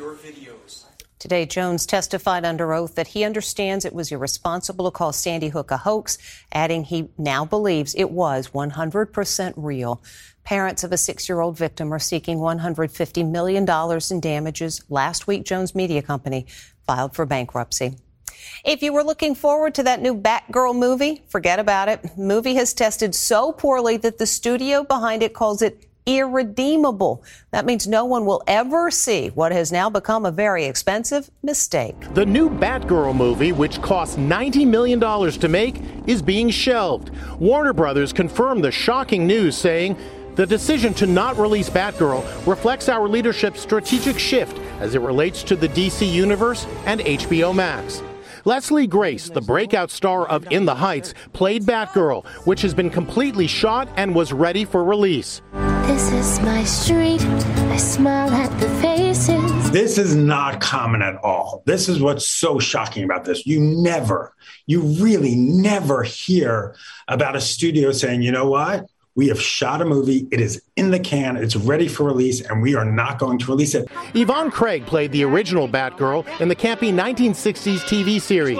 Today, 1.25 1.47
Jones 1.47 1.87
testified 1.87 2.45
under 2.45 2.75
oath 2.75 2.97
that 2.97 3.07
he 3.07 3.25
understands 3.25 3.87
it 3.87 3.95
was 3.95 4.13
irresponsible 4.13 4.85
to 4.85 4.91
call 4.91 5.11
Sandy 5.11 5.49
Hook 5.49 5.71
a 5.71 5.79
hoax, 5.79 6.19
adding 6.53 6.85
he 6.85 7.09
now 7.17 7.47
believes 7.47 7.95
it 7.95 8.11
was 8.11 8.49
100% 8.49 9.55
real. 9.57 10.03
Parents 10.45 10.85
of 10.85 10.93
a 10.93 10.99
six 10.99 11.27
year 11.27 11.41
old 11.41 11.57
victim 11.57 11.95
are 11.95 11.99
seeking 11.99 12.41
$150 12.41 13.31
million 13.31 13.67
in 14.11 14.21
damages. 14.21 14.85
Last 14.91 15.27
week, 15.27 15.47
Jones 15.47 15.75
Media 15.75 16.03
Company 16.03 16.45
filed 16.87 17.15
for 17.15 17.25
bankruptcy. 17.25 17.97
If 18.63 18.83
you 18.83 18.93
were 18.93 19.03
looking 19.03 19.35
forward 19.35 19.75
to 19.77 19.83
that 19.85 20.03
new 20.03 20.15
Batgirl 20.15 20.77
movie, 20.77 21.23
forget 21.29 21.59
about 21.59 21.89
it. 21.89 22.19
Movie 22.19 22.57
has 22.57 22.75
tested 22.75 23.15
so 23.15 23.51
poorly 23.51 23.97
that 23.97 24.19
the 24.19 24.27
studio 24.27 24.85
behind 24.85 25.23
it 25.23 25.33
calls 25.33 25.63
it 25.63 25.87
irredeemable. 26.07 27.23
That 27.51 27.65
means 27.65 27.87
no 27.87 28.05
one 28.05 28.27
will 28.27 28.43
ever 28.47 28.91
see 28.91 29.29
what 29.29 29.53
has 29.53 29.73
now 29.73 29.89
become 29.89 30.27
a 30.27 30.31
very 30.31 30.65
expensive 30.65 31.31
mistake. 31.43 31.97
The 32.15 32.27
new 32.27 32.51
Batgirl 32.51 33.17
movie, 33.17 33.53
which 33.53 33.81
cost 33.81 34.19
$90 34.19 34.67
million 34.67 35.01
to 35.01 35.49
make, 35.49 35.81
is 36.07 36.23
being 36.23 36.51
shelved. 36.51 37.11
Warner 37.39 37.73
Brothers 37.73 38.13
confirmed 38.13 38.65
the 38.65 38.73
shocking 38.73 39.27
news, 39.27 39.57
saying, 39.57 39.97
the 40.35 40.47
decision 40.47 40.93
to 40.95 41.07
not 41.07 41.39
release 41.39 41.71
Batgirl 41.71 42.47
reflects 42.47 42.89
our 42.89 43.09
leadership's 43.09 43.61
strategic 43.61 44.19
shift 44.19 44.59
as 44.81 44.97
it 44.97 45.01
relates 45.01 45.45
to 45.45 45.55
the 45.55 45.69
DC 45.69 46.11
Universe 46.11 46.67
and 46.87 47.01
HBO 47.01 47.55
Max. 47.55 48.03
Leslie 48.45 48.87
Grace, 48.87 49.31
the 49.31 49.41
breakout 49.41 49.91
star 49.91 50.27
of 50.27 50.47
In 50.51 50.67
the 50.67 50.75
Heights, 50.75 51.15
played 51.33 51.63
Batgirl, 51.63 52.27
which 52.47 52.61
has 52.63 52.75
been 52.75 52.91
completely 52.91 53.47
shot 53.47 53.89
and 53.97 54.15
was 54.15 54.33
ready 54.33 54.65
for 54.65 54.85
release. 54.85 55.41
This 55.87 56.13
is 56.13 56.41
my 56.41 56.65
street. 56.65 57.21
I 57.21 57.77
smile 57.77 58.31
at 58.31 58.51
the 58.59 58.69
faces. 58.81 59.71
This 59.71 59.99
is 59.99 60.15
not 60.15 60.61
common 60.61 61.03
at 61.03 61.17
all. 61.23 61.63
This 61.67 61.91
is 61.91 62.01
what's 62.01 62.27
so 62.27 62.59
shocking 62.59 63.05
about 63.05 63.27
this. 63.27 63.47
You 63.47 63.61
never, 63.61 64.35
you 64.67 64.81
really 64.81 65.35
never 65.35 66.03
hear 66.03 66.75
about 67.07 67.37
a 67.37 67.41
studio 67.41 67.93
saying, 67.93 68.23
you 68.23 68.33
know 68.33 68.49
what? 68.49 68.87
We 69.15 69.29
have 69.29 69.41
shot 69.41 69.83
a 69.83 69.85
movie. 69.85 70.27
It 70.33 70.41
is 70.41 70.63
in 70.75 70.91
the 70.91 70.99
can. 70.99 71.37
It's 71.37 71.55
ready 71.55 71.87
for 71.87 72.05
release, 72.05 72.41
and 72.41 72.63
we 72.63 72.75
are 72.75 72.85
not 72.85 73.19
going 73.19 73.39
to 73.41 73.47
release 73.47 73.75
it. 73.75 73.87
Yvonne 74.15 74.51
Craig 74.51 74.87
played 74.87 75.13
the 75.13 75.23
original 75.23 75.69
Batgirl 75.69 76.41
in 76.41 76.49
the 76.49 76.57
campy 76.57 76.93
1960s 76.93 77.81
TV 77.81 78.21
series. 78.21 78.59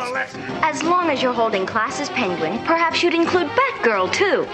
As 0.63 0.83
long 0.83 1.09
as 1.09 1.23
you're 1.23 1.33
holding 1.33 1.65
class 1.65 2.01
as 2.01 2.11
Penguin, 2.11 2.59
perhaps 2.67 3.03
you'd 3.03 3.15
include 3.15 3.49
Batgirl, 3.49 4.13
too. 4.13 4.47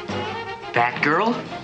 Batgirl? 0.73 1.60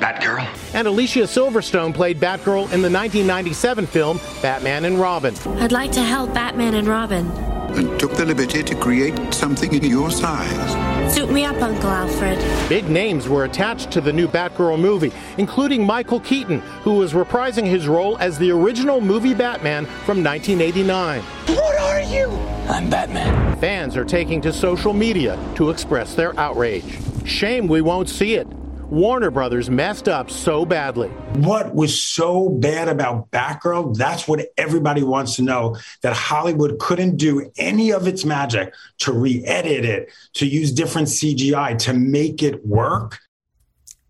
Batgirl. 0.00 0.46
And 0.74 0.86
Alicia 0.86 1.20
Silverstone 1.20 1.94
played 1.94 2.18
Batgirl 2.18 2.64
in 2.72 2.82
the 2.82 2.90
1997 2.90 3.86
film 3.86 4.20
Batman 4.42 4.84
and 4.84 4.98
Robin. 4.98 5.34
I'd 5.60 5.72
like 5.72 5.92
to 5.92 6.02
help 6.02 6.34
Batman 6.34 6.74
and 6.74 6.86
Robin. 6.88 7.30
And 7.76 7.98
took 7.98 8.12
the 8.14 8.24
liberty 8.24 8.62
to 8.62 8.74
create 8.76 9.34
something 9.34 9.74
in 9.74 9.84
your 9.84 10.10
size. 10.10 11.12
Suit 11.12 11.30
me 11.30 11.44
up, 11.44 11.60
Uncle 11.60 11.90
Alfred. 11.90 12.38
Big 12.68 12.88
names 12.88 13.28
were 13.28 13.44
attached 13.44 13.90
to 13.90 14.00
the 14.00 14.12
new 14.12 14.28
Batgirl 14.28 14.78
movie, 14.78 15.12
including 15.38 15.84
Michael 15.84 16.20
Keaton, 16.20 16.60
who 16.82 16.94
was 16.94 17.12
reprising 17.12 17.66
his 17.66 17.88
role 17.88 18.16
as 18.18 18.38
the 18.38 18.50
original 18.50 19.00
movie 19.00 19.34
Batman 19.34 19.86
from 20.06 20.22
1989. 20.22 21.22
What 21.22 21.78
are 21.80 22.00
you? 22.00 22.30
I'm 22.68 22.88
Batman. 22.88 23.56
Fans 23.58 23.96
are 23.96 24.04
taking 24.04 24.40
to 24.42 24.52
social 24.52 24.92
media 24.92 25.38
to 25.56 25.70
express 25.70 26.14
their 26.14 26.38
outrage. 26.38 26.98
Shame 27.24 27.66
we 27.66 27.80
won't 27.80 28.08
see 28.08 28.34
it. 28.34 28.46
Warner 28.94 29.32
Brothers 29.32 29.68
messed 29.68 30.08
up 30.08 30.30
so 30.30 30.64
badly. 30.64 31.08
What 31.34 31.74
was 31.74 32.00
so 32.00 32.48
bad 32.48 32.86
about 32.86 33.28
Batgirl? 33.32 33.96
That's 33.96 34.28
what 34.28 34.46
everybody 34.56 35.02
wants 35.02 35.34
to 35.36 35.42
know 35.42 35.76
that 36.02 36.12
Hollywood 36.12 36.78
couldn't 36.78 37.16
do 37.16 37.50
any 37.58 37.90
of 37.90 38.06
its 38.06 38.24
magic 38.24 38.72
to 38.98 39.12
re 39.12 39.44
edit 39.44 39.84
it, 39.84 40.12
to 40.34 40.46
use 40.46 40.70
different 40.70 41.08
CGI 41.08 41.76
to 41.78 41.92
make 41.92 42.40
it 42.40 42.64
work. 42.64 43.18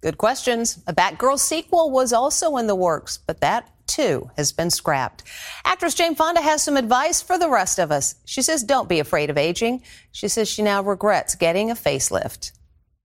Good 0.03 0.19
questions. 0.19 0.83
A 0.87 0.93
Batgirl 0.93 1.39
sequel 1.39 1.91
was 1.91 2.13
also 2.13 2.59
in 2.59 2.67
the 2.67 2.75
works, 2.75 3.19
but 3.27 3.41
that 3.41 3.71
too 3.87 4.31
has 4.37 4.53
been 4.53 4.69
scrapped. 4.69 5.23
Actress 5.65 5.95
Jane 5.95 6.15
Fonda 6.15 6.43
has 6.43 6.63
some 6.63 6.77
advice 6.77 7.23
for 7.23 7.39
the 7.39 7.49
rest 7.49 7.79
of 7.79 7.91
us. 7.91 8.17
She 8.27 8.43
says, 8.43 8.63
don't 8.63 8.89
be 8.89 9.01
afraid 9.01 9.31
of 9.31 9.39
aging. 9.39 9.83
She 10.13 10.29
says 10.29 10.47
she 10.47 10.61
now 10.61 10.83
regrets 10.83 11.37
getting 11.37 11.71
a 11.71 11.75
facelift. 11.75 12.53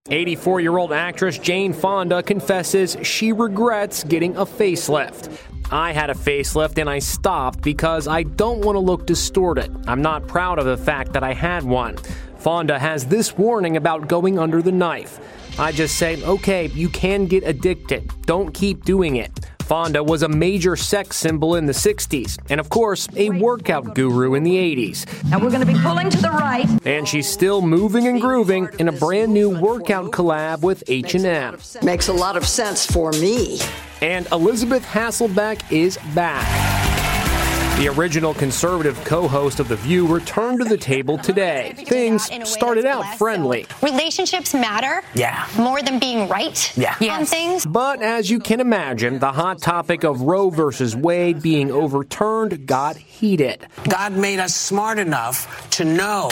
84 0.10 0.62
year 0.62 0.78
old 0.78 0.92
actress 0.92 1.38
Jane 1.38 1.74
Fonda 1.74 2.24
confesses 2.24 2.98
she 3.04 3.32
regrets 3.32 4.04
getting 4.04 4.36
a 4.38 4.46
facelift. 4.46 5.38
I 5.72 5.92
had 5.92 6.10
a 6.10 6.16
facelift 6.16 6.80
and 6.80 6.90
I 6.90 7.00
stopped 7.00 7.62
because 7.62 8.08
I 8.08 8.24
don't 8.24 8.62
want 8.62 8.76
to 8.76 8.80
look 8.80 9.06
distorted. 9.06 9.76
I'm 9.88 10.02
not 10.02 10.28
proud 10.28 10.58
of 10.58 10.66
the 10.66 10.78
fact 10.78 11.14
that 11.14 11.24
I 11.24 11.34
had 11.34 11.64
one. 11.64 11.98
Fonda 12.38 12.80
has 12.80 13.06
this 13.06 13.38
warning 13.38 13.78
about 13.78 14.08
going 14.08 14.40
under 14.40 14.62
the 14.62 14.72
knife. 14.72 15.20
I 15.60 15.72
just 15.72 15.98
say, 15.98 16.24
okay, 16.24 16.68
you 16.68 16.90
can 16.90 17.26
get 17.26 17.44
addicted. 17.46 18.12
Don't 18.26 18.52
keep 18.54 18.86
doing 18.86 19.18
it. 19.18 19.32
Fonda 19.70 20.04
was 20.04 20.24
a 20.24 20.28
major 20.28 20.76
sex 20.76 21.16
symbol 21.16 21.54
in 21.54 21.68
the 21.68 21.74
60s, 21.74 22.40
and 22.50 22.60
of 22.60 22.70
course, 22.70 23.08
a 23.16 23.30
workout 23.30 23.94
guru 23.94 24.34
in 24.34 24.42
the 24.42 24.56
80s. 24.56 25.06
Now 25.30 25.38
we're 25.38 25.52
going 25.52 25.60
to 25.60 25.72
be 25.72 25.80
pulling 25.80 26.10
to 26.10 26.18
the 26.18 26.32
right. 26.32 26.66
And 26.88 27.08
she's 27.08 27.30
still 27.30 27.62
moving 27.62 28.08
and 28.08 28.20
grooving 28.20 28.68
in 28.80 28.88
a 28.88 28.92
brand 28.92 29.32
new 29.32 29.60
workout 29.60 30.10
collab 30.10 30.62
with 30.62 30.84
H&M. 30.88 31.60
Makes 31.84 32.08
a 32.08 32.14
lot 32.14 32.36
of 32.36 32.48
sense 32.48 32.88
for 32.88 33.12
me. 33.12 33.60
And 34.02 34.26
Elisabeth 34.32 34.84
Hasselbeck 34.86 35.72
is 35.72 36.00
back. 36.16 36.79
The 37.80 37.88
original 37.88 38.34
conservative 38.34 39.02
co 39.06 39.26
host 39.26 39.62
of 39.62 39.70
The 39.70 39.78
View 39.78 40.06
returned 40.06 40.60
to 40.60 40.66
the 40.66 40.76
table 40.76 41.18
today. 41.18 41.74
Things 41.78 42.30
started 42.44 42.86
out 42.86 43.18
friendly. 43.18 43.68
Relationships 43.82 44.54
matter. 44.54 45.02
Yeah. 45.16 45.48
More 45.58 45.82
than 45.82 45.98
being 45.98 46.28
right 46.28 46.78
yeah. 46.78 46.98
on 47.10 47.24
things. 47.26 47.66
But 47.66 48.02
as 48.02 48.30
you 48.30 48.42
can 48.42 48.60
imagine, 48.60 49.20
the 49.20 49.32
hot 49.32 49.62
topic 49.62 50.04
of 50.04 50.24
Roe 50.24 50.50
versus 50.50 50.94
Wade 50.94 51.42
being 51.42 51.72
overturned 51.72 52.68
got 52.68 52.98
heated. 53.20 53.68
God 53.90 54.14
made 54.14 54.40
us 54.40 54.56
smart 54.56 54.98
enough 54.98 55.70
to 55.72 55.84
know 55.84 56.30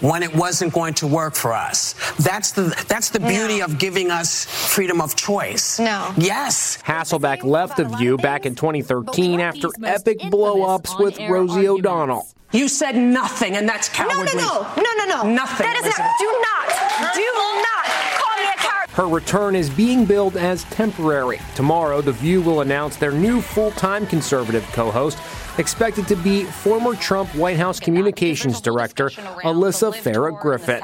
when 0.00 0.22
it 0.22 0.34
wasn't 0.34 0.72
going 0.72 0.94
to 0.94 1.06
work 1.06 1.34
for 1.34 1.52
us. 1.52 1.94
That's 2.18 2.52
the 2.52 2.74
that's 2.88 3.10
the 3.10 3.20
beauty 3.20 3.58
no. 3.58 3.64
of 3.66 3.78
giving 3.78 4.10
us 4.10 4.44
freedom 4.44 5.00
of 5.00 5.16
choice. 5.16 5.78
No. 5.78 6.14
Yes. 6.16 6.78
Hasselbeck 6.82 7.42
left 7.42 7.76
The 7.76 7.84
View 7.84 8.16
back 8.16 8.46
in 8.46 8.54
2013 8.54 9.40
after 9.40 9.68
epic 9.84 10.18
blow-ups 10.30 10.98
with 10.98 11.18
Rosie 11.28 11.68
O'Donnell. 11.68 12.26
You 12.52 12.68
said 12.68 12.96
nothing, 12.96 13.56
and 13.56 13.68
that's 13.68 13.90
cowardly. 13.90 14.24
No, 14.36 14.62
no, 14.62 14.74
no, 14.76 14.82
no, 14.82 15.04
no, 15.04 15.22
no. 15.22 15.30
Nothing. 15.30 15.66
That 15.66 15.76
is 15.76 15.98
not. 15.98 16.14
Do 16.18 16.30
not, 16.48 17.14
do 17.14 17.30
not 17.62 17.84
call 18.16 18.38
me 18.38 18.48
a 18.48 18.56
coward. 18.56 18.90
Her 18.90 19.06
return 19.06 19.54
is 19.54 19.68
being 19.68 20.06
billed 20.06 20.36
as 20.38 20.64
temporary. 20.64 21.40
Tomorrow, 21.54 22.00
The 22.00 22.12
View 22.12 22.40
will 22.40 22.62
announce 22.62 22.96
their 22.96 23.12
new 23.12 23.42
full 23.42 23.70
time 23.72 24.06
conservative 24.06 24.64
co 24.72 24.90
host, 24.90 25.18
expected 25.58 26.06
to 26.08 26.16
be 26.16 26.44
former 26.44 26.94
Trump 26.94 27.34
White 27.34 27.56
House 27.56 27.80
Communications 27.80 28.60
Director 28.60 29.10
Alyssa 29.10 29.92
Farah 29.92 30.38
Griffin. 30.38 30.82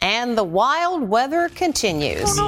And 0.00 0.36
the 0.36 0.44
wild 0.44 1.08
weather 1.08 1.48
continues. 1.48 2.38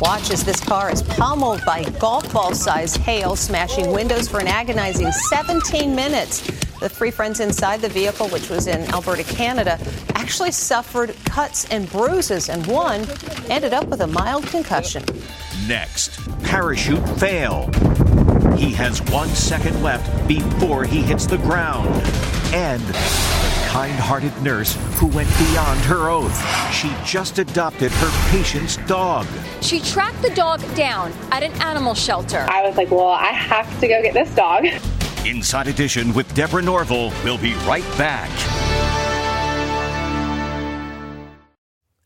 Watch 0.00 0.32
as 0.32 0.42
this 0.42 0.58
car 0.58 0.90
is 0.90 1.00
pummeled 1.02 1.64
by 1.64 1.84
golf 2.00 2.32
ball 2.32 2.54
sized 2.54 2.96
hail, 2.96 3.36
smashing 3.36 3.92
windows 3.92 4.28
for 4.28 4.40
an 4.40 4.48
agonizing 4.48 5.12
17 5.12 5.94
minutes. 5.94 6.40
The 6.80 6.88
three 6.88 7.12
friends 7.12 7.38
inside 7.38 7.80
the 7.80 7.88
vehicle, 7.88 8.28
which 8.30 8.50
was 8.50 8.66
in 8.66 8.82
Alberta, 8.92 9.22
Canada, 9.22 9.78
actually 10.16 10.50
suffered 10.50 11.14
cuts 11.24 11.70
and 11.70 11.88
bruises, 11.90 12.48
and 12.48 12.66
one 12.66 13.06
ended 13.48 13.72
up 13.72 13.86
with 13.86 14.00
a 14.00 14.06
mild 14.08 14.44
concussion. 14.48 15.04
Next, 15.68 16.18
parachute 16.42 17.08
fail. 17.20 17.70
He 18.56 18.72
has 18.72 19.00
one 19.12 19.28
second 19.28 19.80
left 19.82 20.26
before 20.26 20.84
he 20.84 21.02
hits 21.02 21.26
the 21.26 21.38
ground. 21.38 21.88
And 22.52 22.82
the 22.82 22.92
kind 23.68 23.92
hearted 23.92 24.36
nurse 24.42 24.76
who 24.96 25.06
went 25.06 25.28
beyond 25.38 25.80
her 25.82 26.10
oath. 26.10 26.36
She 26.72 26.92
just 27.04 27.38
adopted 27.38 27.92
her 27.92 28.30
patient's 28.30 28.76
dog. 28.88 29.26
She 29.60 29.80
tracked 29.80 30.20
the 30.20 30.30
dog 30.30 30.60
down 30.74 31.12
at 31.30 31.42
an 31.44 31.52
animal 31.62 31.94
shelter. 31.94 32.44
I 32.50 32.62
was 32.66 32.76
like, 32.76 32.90
well, 32.90 33.08
I 33.08 33.28
have 33.28 33.80
to 33.80 33.86
go 33.86 34.02
get 34.02 34.14
this 34.14 34.34
dog. 34.34 34.66
Inside 35.24 35.68
Edition 35.68 36.12
with 36.12 36.32
Deborah 36.34 36.62
Norville. 36.62 37.12
We'll 37.22 37.38
be 37.38 37.54
right 37.66 37.86
back. 37.96 38.30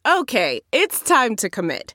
Okay, 0.06 0.60
it's 0.72 1.00
time 1.00 1.34
to 1.36 1.48
commit. 1.48 1.94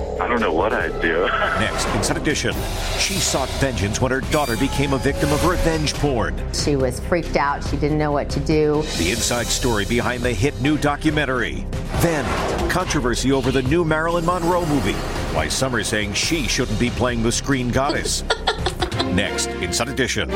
I 0.19 0.27
don't 0.27 0.39
know 0.39 0.53
what 0.53 0.73
I'd 0.73 1.01
do. 1.01 1.25
Next, 1.59 1.87
Inside 1.95 2.17
Edition, 2.17 2.53
she 2.97 3.15
sought 3.15 3.49
vengeance 3.59 4.01
when 4.01 4.11
her 4.11 4.21
daughter 4.21 4.57
became 4.57 4.93
a 4.93 4.97
victim 4.97 5.31
of 5.31 5.45
revenge 5.45 5.93
porn. 5.95 6.35
She 6.53 6.75
was 6.75 6.99
freaked 6.99 7.37
out. 7.37 7.63
She 7.63 7.77
didn't 7.77 7.97
know 7.97 8.11
what 8.11 8.29
to 8.31 8.39
do. 8.39 8.83
The 8.97 9.11
inside 9.11 9.47
story 9.47 9.85
behind 9.85 10.23
the 10.23 10.33
hit 10.33 10.59
new 10.61 10.77
documentary. 10.77 11.65
Then, 12.01 12.69
controversy 12.69 13.31
over 13.31 13.51
the 13.51 13.63
new 13.63 13.85
Marilyn 13.85 14.25
Monroe 14.25 14.65
movie. 14.65 14.93
Why 15.33 15.47
some 15.47 15.75
are 15.75 15.83
saying 15.83 16.13
she 16.13 16.47
shouldn't 16.47 16.79
be 16.79 16.89
playing 16.89 17.23
the 17.23 17.31
screen 17.31 17.69
goddess. 17.69 18.23
Next, 19.05 19.47
Inside 19.47 19.89
Edition. 19.89 20.29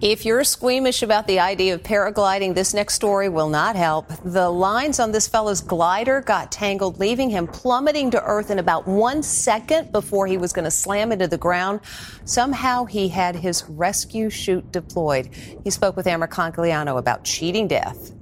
If 0.00 0.24
you're 0.24 0.42
squeamish 0.42 1.02
about 1.02 1.26
the 1.28 1.38
idea 1.38 1.74
of 1.74 1.82
paragliding, 1.82 2.54
this 2.54 2.74
next 2.74 2.94
story 2.94 3.28
will 3.28 3.48
not 3.48 3.76
help. 3.76 4.08
The 4.24 4.50
lines 4.50 4.98
on 4.98 5.12
this 5.12 5.28
fellow's 5.28 5.60
glider 5.60 6.20
got 6.20 6.50
tangled, 6.50 6.98
leaving 6.98 7.30
him 7.30 7.46
plummeting 7.46 8.10
to 8.10 8.22
earth 8.22 8.50
in 8.50 8.58
about 8.58 8.88
one 8.88 9.22
second 9.22 9.92
before 9.92 10.26
he 10.26 10.36
was 10.36 10.52
going 10.52 10.64
to 10.64 10.70
slam 10.70 11.12
into 11.12 11.28
the 11.28 11.38
ground. 11.38 11.80
Somehow 12.24 12.84
he 12.84 13.08
had 13.08 13.36
his 13.36 13.64
rescue 13.68 14.30
chute 14.30 14.72
deployed. 14.72 15.30
He 15.62 15.70
spoke 15.70 15.96
with 15.96 16.08
Ann 16.08 16.20
Mercogliano 16.20 16.98
about 16.98 17.24
cheating 17.24 17.68
death. 17.68 18.12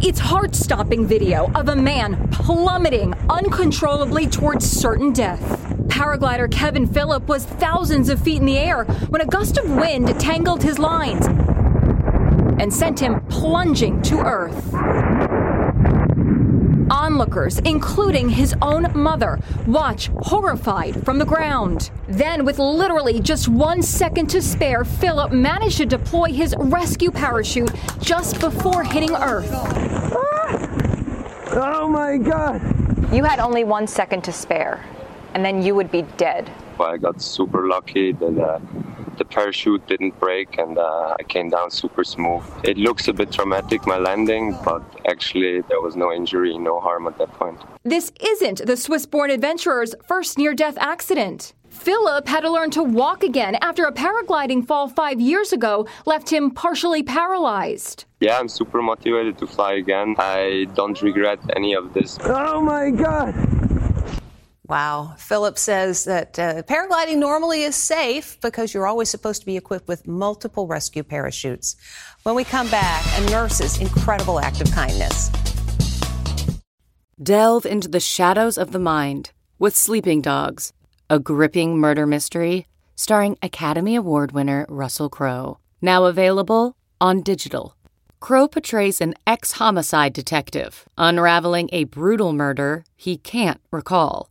It's 0.00 0.20
heart 0.20 0.54
stopping 0.54 1.06
video 1.06 1.50
of 1.54 1.68
a 1.68 1.76
man 1.76 2.28
plummeting 2.28 3.12
uncontrollably 3.28 4.28
towards 4.28 4.64
certain 4.70 5.12
death. 5.12 5.85
Paraglider 5.96 6.52
Kevin 6.52 6.86
Phillip 6.86 7.26
was 7.26 7.46
thousands 7.46 8.10
of 8.10 8.20
feet 8.20 8.40
in 8.40 8.44
the 8.44 8.58
air 8.58 8.84
when 9.08 9.22
a 9.22 9.26
gust 9.26 9.56
of 9.56 9.70
wind 9.70 10.20
tangled 10.20 10.62
his 10.62 10.78
lines 10.78 11.24
and 12.60 12.70
sent 12.70 13.00
him 13.00 13.24
plunging 13.28 14.02
to 14.02 14.18
earth. 14.18 14.74
Onlookers, 16.90 17.60
including 17.60 18.28
his 18.28 18.54
own 18.60 18.92
mother, 18.92 19.40
watch 19.66 20.08
horrified 20.18 21.02
from 21.02 21.18
the 21.18 21.24
ground. 21.24 21.90
Then, 22.08 22.44
with 22.44 22.58
literally 22.58 23.18
just 23.18 23.48
one 23.48 23.80
second 23.80 24.26
to 24.26 24.42
spare, 24.42 24.84
Phillip 24.84 25.32
managed 25.32 25.78
to 25.78 25.86
deploy 25.86 26.30
his 26.30 26.54
rescue 26.58 27.10
parachute 27.10 27.72
just 28.02 28.38
before 28.38 28.84
hitting 28.84 29.12
Earth. 29.12 29.48
Ah! 29.50 30.68
Oh 31.52 31.88
my 31.88 32.18
God! 32.18 32.60
You 33.14 33.24
had 33.24 33.38
only 33.38 33.64
one 33.64 33.86
second 33.86 34.24
to 34.24 34.32
spare, 34.32 34.84
and 35.36 35.44
then 35.44 35.62
you 35.62 35.74
would 35.74 35.90
be 35.90 36.00
dead. 36.16 36.50
I 36.80 36.96
got 36.96 37.20
super 37.20 37.68
lucky 37.68 38.12
that 38.12 38.38
uh, 38.38 38.58
the 39.18 39.24
parachute 39.26 39.86
didn't 39.86 40.18
break 40.18 40.56
and 40.56 40.78
uh, 40.78 41.14
I 41.20 41.22
came 41.24 41.50
down 41.50 41.70
super 41.70 42.04
smooth. 42.04 42.42
It 42.64 42.78
looks 42.78 43.06
a 43.08 43.12
bit 43.12 43.32
traumatic, 43.32 43.86
my 43.86 43.98
landing, 43.98 44.56
but 44.64 44.82
actually 45.06 45.60
there 45.68 45.82
was 45.82 45.94
no 45.94 46.10
injury, 46.10 46.56
no 46.56 46.80
harm 46.80 47.06
at 47.06 47.18
that 47.18 47.30
point. 47.34 47.60
This 47.84 48.12
isn't 48.18 48.64
the 48.64 48.78
Swiss 48.78 49.04
born 49.04 49.30
adventurer's 49.30 49.94
first 50.08 50.38
near 50.38 50.54
death 50.54 50.78
accident. 50.78 51.52
Philip 51.68 52.26
had 52.26 52.40
to 52.40 52.50
learn 52.50 52.70
to 52.70 52.82
walk 52.82 53.22
again 53.22 53.56
after 53.60 53.84
a 53.84 53.92
paragliding 53.92 54.66
fall 54.66 54.88
five 54.88 55.20
years 55.20 55.52
ago 55.52 55.86
left 56.06 56.30
him 56.32 56.50
partially 56.50 57.02
paralyzed. 57.02 58.06
Yeah, 58.20 58.38
I'm 58.38 58.48
super 58.48 58.80
motivated 58.80 59.36
to 59.36 59.46
fly 59.46 59.74
again. 59.74 60.14
I 60.16 60.66
don't 60.74 61.00
regret 61.02 61.40
any 61.54 61.74
of 61.74 61.92
this. 61.92 62.18
Oh 62.22 62.62
my 62.62 62.88
God! 62.88 63.65
Wow. 64.68 65.14
Phillip 65.18 65.58
says 65.58 66.04
that 66.04 66.38
uh, 66.38 66.62
paragliding 66.62 67.18
normally 67.18 67.62
is 67.62 67.76
safe 67.76 68.40
because 68.40 68.74
you're 68.74 68.86
always 68.86 69.08
supposed 69.08 69.40
to 69.40 69.46
be 69.46 69.56
equipped 69.56 69.86
with 69.86 70.08
multiple 70.08 70.66
rescue 70.66 71.04
parachutes. 71.04 71.76
When 72.24 72.34
we 72.34 72.42
come 72.42 72.68
back, 72.68 73.04
a 73.18 73.30
nurse's 73.30 73.80
incredible 73.80 74.40
act 74.40 74.60
of 74.60 74.70
kindness. 74.72 75.30
Delve 77.22 77.64
into 77.64 77.88
the 77.88 78.00
shadows 78.00 78.58
of 78.58 78.72
the 78.72 78.80
mind 78.80 79.30
with 79.58 79.76
Sleeping 79.76 80.20
Dogs, 80.20 80.72
a 81.08 81.20
gripping 81.20 81.78
murder 81.78 82.06
mystery 82.06 82.66
starring 82.96 83.38
Academy 83.42 83.94
Award 83.94 84.32
winner 84.32 84.66
Russell 84.68 85.08
Crowe. 85.08 85.58
Now 85.80 86.06
available 86.06 86.76
on 87.00 87.22
digital. 87.22 87.76
Crowe 88.18 88.48
portrays 88.48 89.00
an 89.00 89.14
ex 89.26 89.52
homicide 89.52 90.12
detective 90.12 90.88
unraveling 90.98 91.68
a 91.72 91.84
brutal 91.84 92.32
murder 92.32 92.84
he 92.96 93.16
can't 93.16 93.60
recall. 93.70 94.30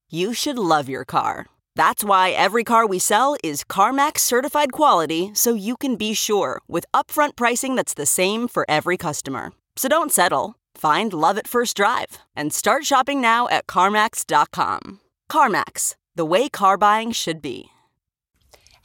you 0.11 0.33
should 0.33 0.57
love 0.57 0.89
your 0.89 1.05
car. 1.05 1.47
That's 1.75 2.03
why 2.03 2.31
every 2.31 2.63
car 2.63 2.85
we 2.85 2.99
sell 2.99 3.35
is 3.43 3.63
CarMax 3.63 4.19
certified 4.19 4.71
quality 4.71 5.31
so 5.33 5.53
you 5.53 5.75
can 5.77 5.95
be 5.95 6.13
sure 6.13 6.61
with 6.67 6.85
upfront 6.93 7.35
pricing 7.35 7.75
that's 7.75 7.93
the 7.93 8.05
same 8.05 8.47
for 8.47 8.65
every 8.69 8.97
customer. 8.97 9.53
So 9.75 9.89
don't 9.89 10.11
settle. 10.11 10.55
Find 10.75 11.13
love 11.13 11.37
at 11.37 11.47
first 11.47 11.75
drive 11.77 12.19
and 12.35 12.53
start 12.53 12.85
shopping 12.85 13.21
now 13.21 13.47
at 13.47 13.67
CarMax.com. 13.67 14.99
CarMax, 15.31 15.95
the 16.15 16.25
way 16.25 16.49
car 16.49 16.77
buying 16.77 17.11
should 17.11 17.41
be. 17.41 17.69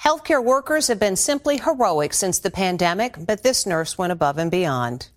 Healthcare 0.05 0.45
workers 0.45 0.89
have 0.89 1.01
been 1.01 1.17
simply 1.17 1.59
heroic 1.59 2.13
since 2.13 2.39
the 2.39 2.51
pandemic, 2.51 3.17
but 3.19 3.43
this 3.43 3.67
nurse 3.67 3.99
went 3.99 4.13
above 4.13 4.39
and 4.39 4.51
beyond. 4.51 5.09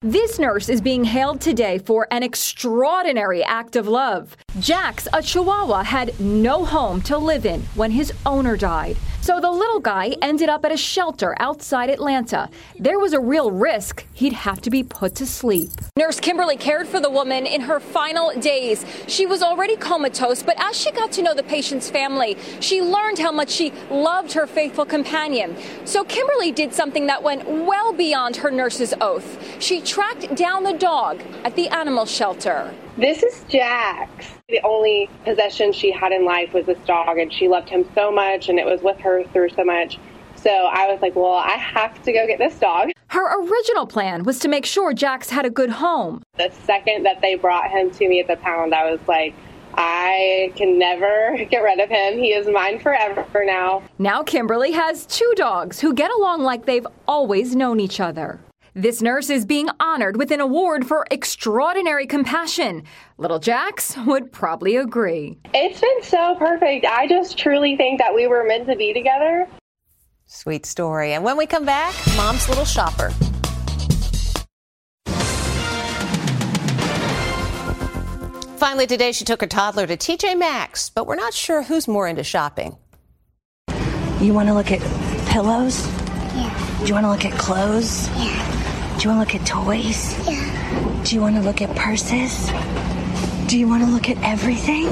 This 0.00 0.38
nurse 0.38 0.68
is 0.68 0.80
being 0.80 1.02
hailed 1.02 1.40
today 1.40 1.78
for 1.78 2.06
an 2.12 2.22
extraordinary 2.22 3.42
act 3.42 3.74
of 3.74 3.88
love. 3.88 4.36
Jax, 4.60 5.06
a 5.12 5.22
chihuahua, 5.22 5.84
had 5.84 6.18
no 6.18 6.64
home 6.64 7.00
to 7.02 7.16
live 7.16 7.46
in 7.46 7.60
when 7.76 7.92
his 7.92 8.12
owner 8.26 8.56
died. 8.56 8.96
So 9.20 9.40
the 9.40 9.50
little 9.50 9.78
guy 9.78 10.16
ended 10.20 10.48
up 10.48 10.64
at 10.64 10.72
a 10.72 10.76
shelter 10.76 11.36
outside 11.38 11.90
Atlanta. 11.90 12.48
There 12.78 12.98
was 12.98 13.12
a 13.12 13.20
real 13.20 13.50
risk 13.50 14.04
he'd 14.14 14.32
have 14.32 14.60
to 14.62 14.70
be 14.70 14.82
put 14.82 15.14
to 15.16 15.26
sleep. 15.26 15.70
Nurse 15.96 16.18
Kimberly 16.18 16.56
cared 16.56 16.88
for 16.88 16.98
the 16.98 17.10
woman 17.10 17.46
in 17.46 17.60
her 17.60 17.78
final 17.78 18.32
days. 18.40 18.84
She 19.06 19.26
was 19.26 19.42
already 19.42 19.76
comatose, 19.76 20.42
but 20.42 20.58
as 20.58 20.76
she 20.76 20.90
got 20.92 21.12
to 21.12 21.22
know 21.22 21.34
the 21.34 21.42
patient's 21.42 21.90
family, 21.90 22.36
she 22.60 22.80
learned 22.80 23.18
how 23.18 23.30
much 23.30 23.50
she 23.50 23.72
loved 23.90 24.32
her 24.32 24.46
faithful 24.46 24.86
companion. 24.86 25.56
So 25.84 26.04
Kimberly 26.04 26.50
did 26.50 26.72
something 26.72 27.06
that 27.06 27.22
went 27.22 27.48
well 27.48 27.92
beyond 27.92 28.36
her 28.36 28.50
nurse's 28.50 28.94
oath. 29.00 29.62
She 29.62 29.80
tracked 29.82 30.34
down 30.34 30.64
the 30.64 30.72
dog 30.72 31.22
at 31.44 31.54
the 31.54 31.68
animal 31.68 32.06
shelter. 32.06 32.72
This 32.98 33.22
is 33.22 33.44
Jax. 33.48 34.26
The 34.48 34.60
only 34.64 35.08
possession 35.24 35.72
she 35.72 35.92
had 35.92 36.10
in 36.10 36.24
life 36.24 36.52
was 36.52 36.66
this 36.66 36.78
dog, 36.84 37.16
and 37.18 37.32
she 37.32 37.46
loved 37.46 37.68
him 37.68 37.88
so 37.94 38.10
much, 38.10 38.48
and 38.48 38.58
it 38.58 38.66
was 38.66 38.82
with 38.82 38.98
her 38.98 39.22
through 39.32 39.50
so 39.50 39.62
much. 39.62 40.00
So 40.34 40.50
I 40.50 40.90
was 40.90 41.00
like, 41.00 41.14
well, 41.14 41.34
I 41.34 41.52
have 41.52 42.02
to 42.02 42.12
go 42.12 42.26
get 42.26 42.38
this 42.40 42.58
dog. 42.58 42.90
Her 43.06 43.40
original 43.40 43.86
plan 43.86 44.24
was 44.24 44.40
to 44.40 44.48
make 44.48 44.66
sure 44.66 44.92
Jax 44.92 45.30
had 45.30 45.46
a 45.46 45.50
good 45.50 45.70
home. 45.70 46.24
The 46.38 46.50
second 46.64 47.04
that 47.04 47.20
they 47.20 47.36
brought 47.36 47.70
him 47.70 47.92
to 47.92 48.08
me 48.08 48.18
at 48.18 48.26
the 48.26 48.36
pound, 48.36 48.74
I 48.74 48.90
was 48.90 49.00
like, 49.06 49.32
I 49.74 50.52
can 50.56 50.76
never 50.76 51.38
get 51.50 51.60
rid 51.60 51.78
of 51.78 51.88
him. 51.88 52.18
He 52.18 52.32
is 52.32 52.48
mine 52.48 52.80
forever 52.80 53.24
for 53.30 53.44
now. 53.44 53.84
Now 54.00 54.24
Kimberly 54.24 54.72
has 54.72 55.06
two 55.06 55.32
dogs 55.36 55.78
who 55.78 55.94
get 55.94 56.10
along 56.10 56.42
like 56.42 56.66
they've 56.66 56.86
always 57.06 57.54
known 57.54 57.78
each 57.78 58.00
other. 58.00 58.40
This 58.74 59.00
nurse 59.00 59.30
is 59.30 59.46
being 59.46 59.68
honored 59.80 60.16
with 60.16 60.30
an 60.30 60.40
award 60.40 60.86
for 60.86 61.06
extraordinary 61.10 62.06
compassion. 62.06 62.84
Little 63.16 63.38
Jax 63.38 63.96
would 64.06 64.30
probably 64.30 64.76
agree. 64.76 65.38
It's 65.54 65.80
been 65.80 66.02
so 66.02 66.34
perfect. 66.36 66.84
I 66.84 67.06
just 67.08 67.38
truly 67.38 67.76
think 67.76 67.98
that 67.98 68.14
we 68.14 68.26
were 68.26 68.44
meant 68.44 68.66
to 68.68 68.76
be 68.76 68.92
together. 68.92 69.48
Sweet 70.26 70.66
story. 70.66 71.14
And 71.14 71.24
when 71.24 71.38
we 71.38 71.46
come 71.46 71.64
back, 71.64 71.94
Mom's 72.16 72.48
Little 72.48 72.66
Shopper. 72.66 73.10
Finally, 78.58 78.86
today 78.86 79.12
she 79.12 79.24
took 79.24 79.40
her 79.40 79.46
toddler 79.46 79.86
to 79.86 79.96
TJ 79.96 80.36
Maxx, 80.36 80.90
but 80.90 81.06
we're 81.06 81.14
not 81.14 81.32
sure 81.32 81.62
who's 81.62 81.88
more 81.88 82.06
into 82.06 82.24
shopping. 82.24 82.76
You 84.20 84.34
want 84.34 84.48
to 84.48 84.54
look 84.54 84.70
at 84.72 84.80
pillows? 85.28 85.86
Yeah. 86.34 86.76
Do 86.80 86.86
you 86.86 86.94
want 86.94 87.04
to 87.04 87.10
look 87.10 87.24
at 87.24 87.38
clothes? 87.38 88.08
Yeah. 88.10 88.57
Do 88.98 89.04
you 89.04 89.14
want 89.14 89.30
to 89.30 89.36
look 89.36 89.40
at 89.40 89.46
toys? 89.46 90.28
Yeah. 90.28 91.02
Do 91.04 91.14
you 91.14 91.20
want 91.20 91.36
to 91.36 91.40
look 91.40 91.62
at 91.62 91.74
purses? 91.76 92.48
Do 93.48 93.56
you 93.56 93.68
want 93.68 93.84
to 93.84 93.88
look 93.88 94.10
at 94.10 94.20
everything? 94.24 94.86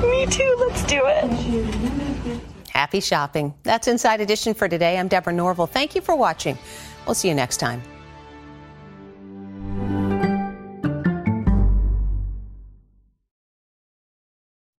Me 0.00 0.26
too. 0.26 0.56
Let's 0.60 0.84
do 0.84 1.00
it. 1.04 2.40
Happy 2.68 3.00
shopping. 3.00 3.52
That's 3.64 3.88
Inside 3.88 4.20
Edition 4.20 4.54
for 4.54 4.68
today. 4.68 4.96
I'm 4.96 5.08
Deborah 5.08 5.32
Norville. 5.32 5.66
Thank 5.66 5.96
you 5.96 6.00
for 6.00 6.14
watching. 6.14 6.56
We'll 7.04 7.16
see 7.16 7.26
you 7.26 7.34
next 7.34 7.56
time. 7.56 7.82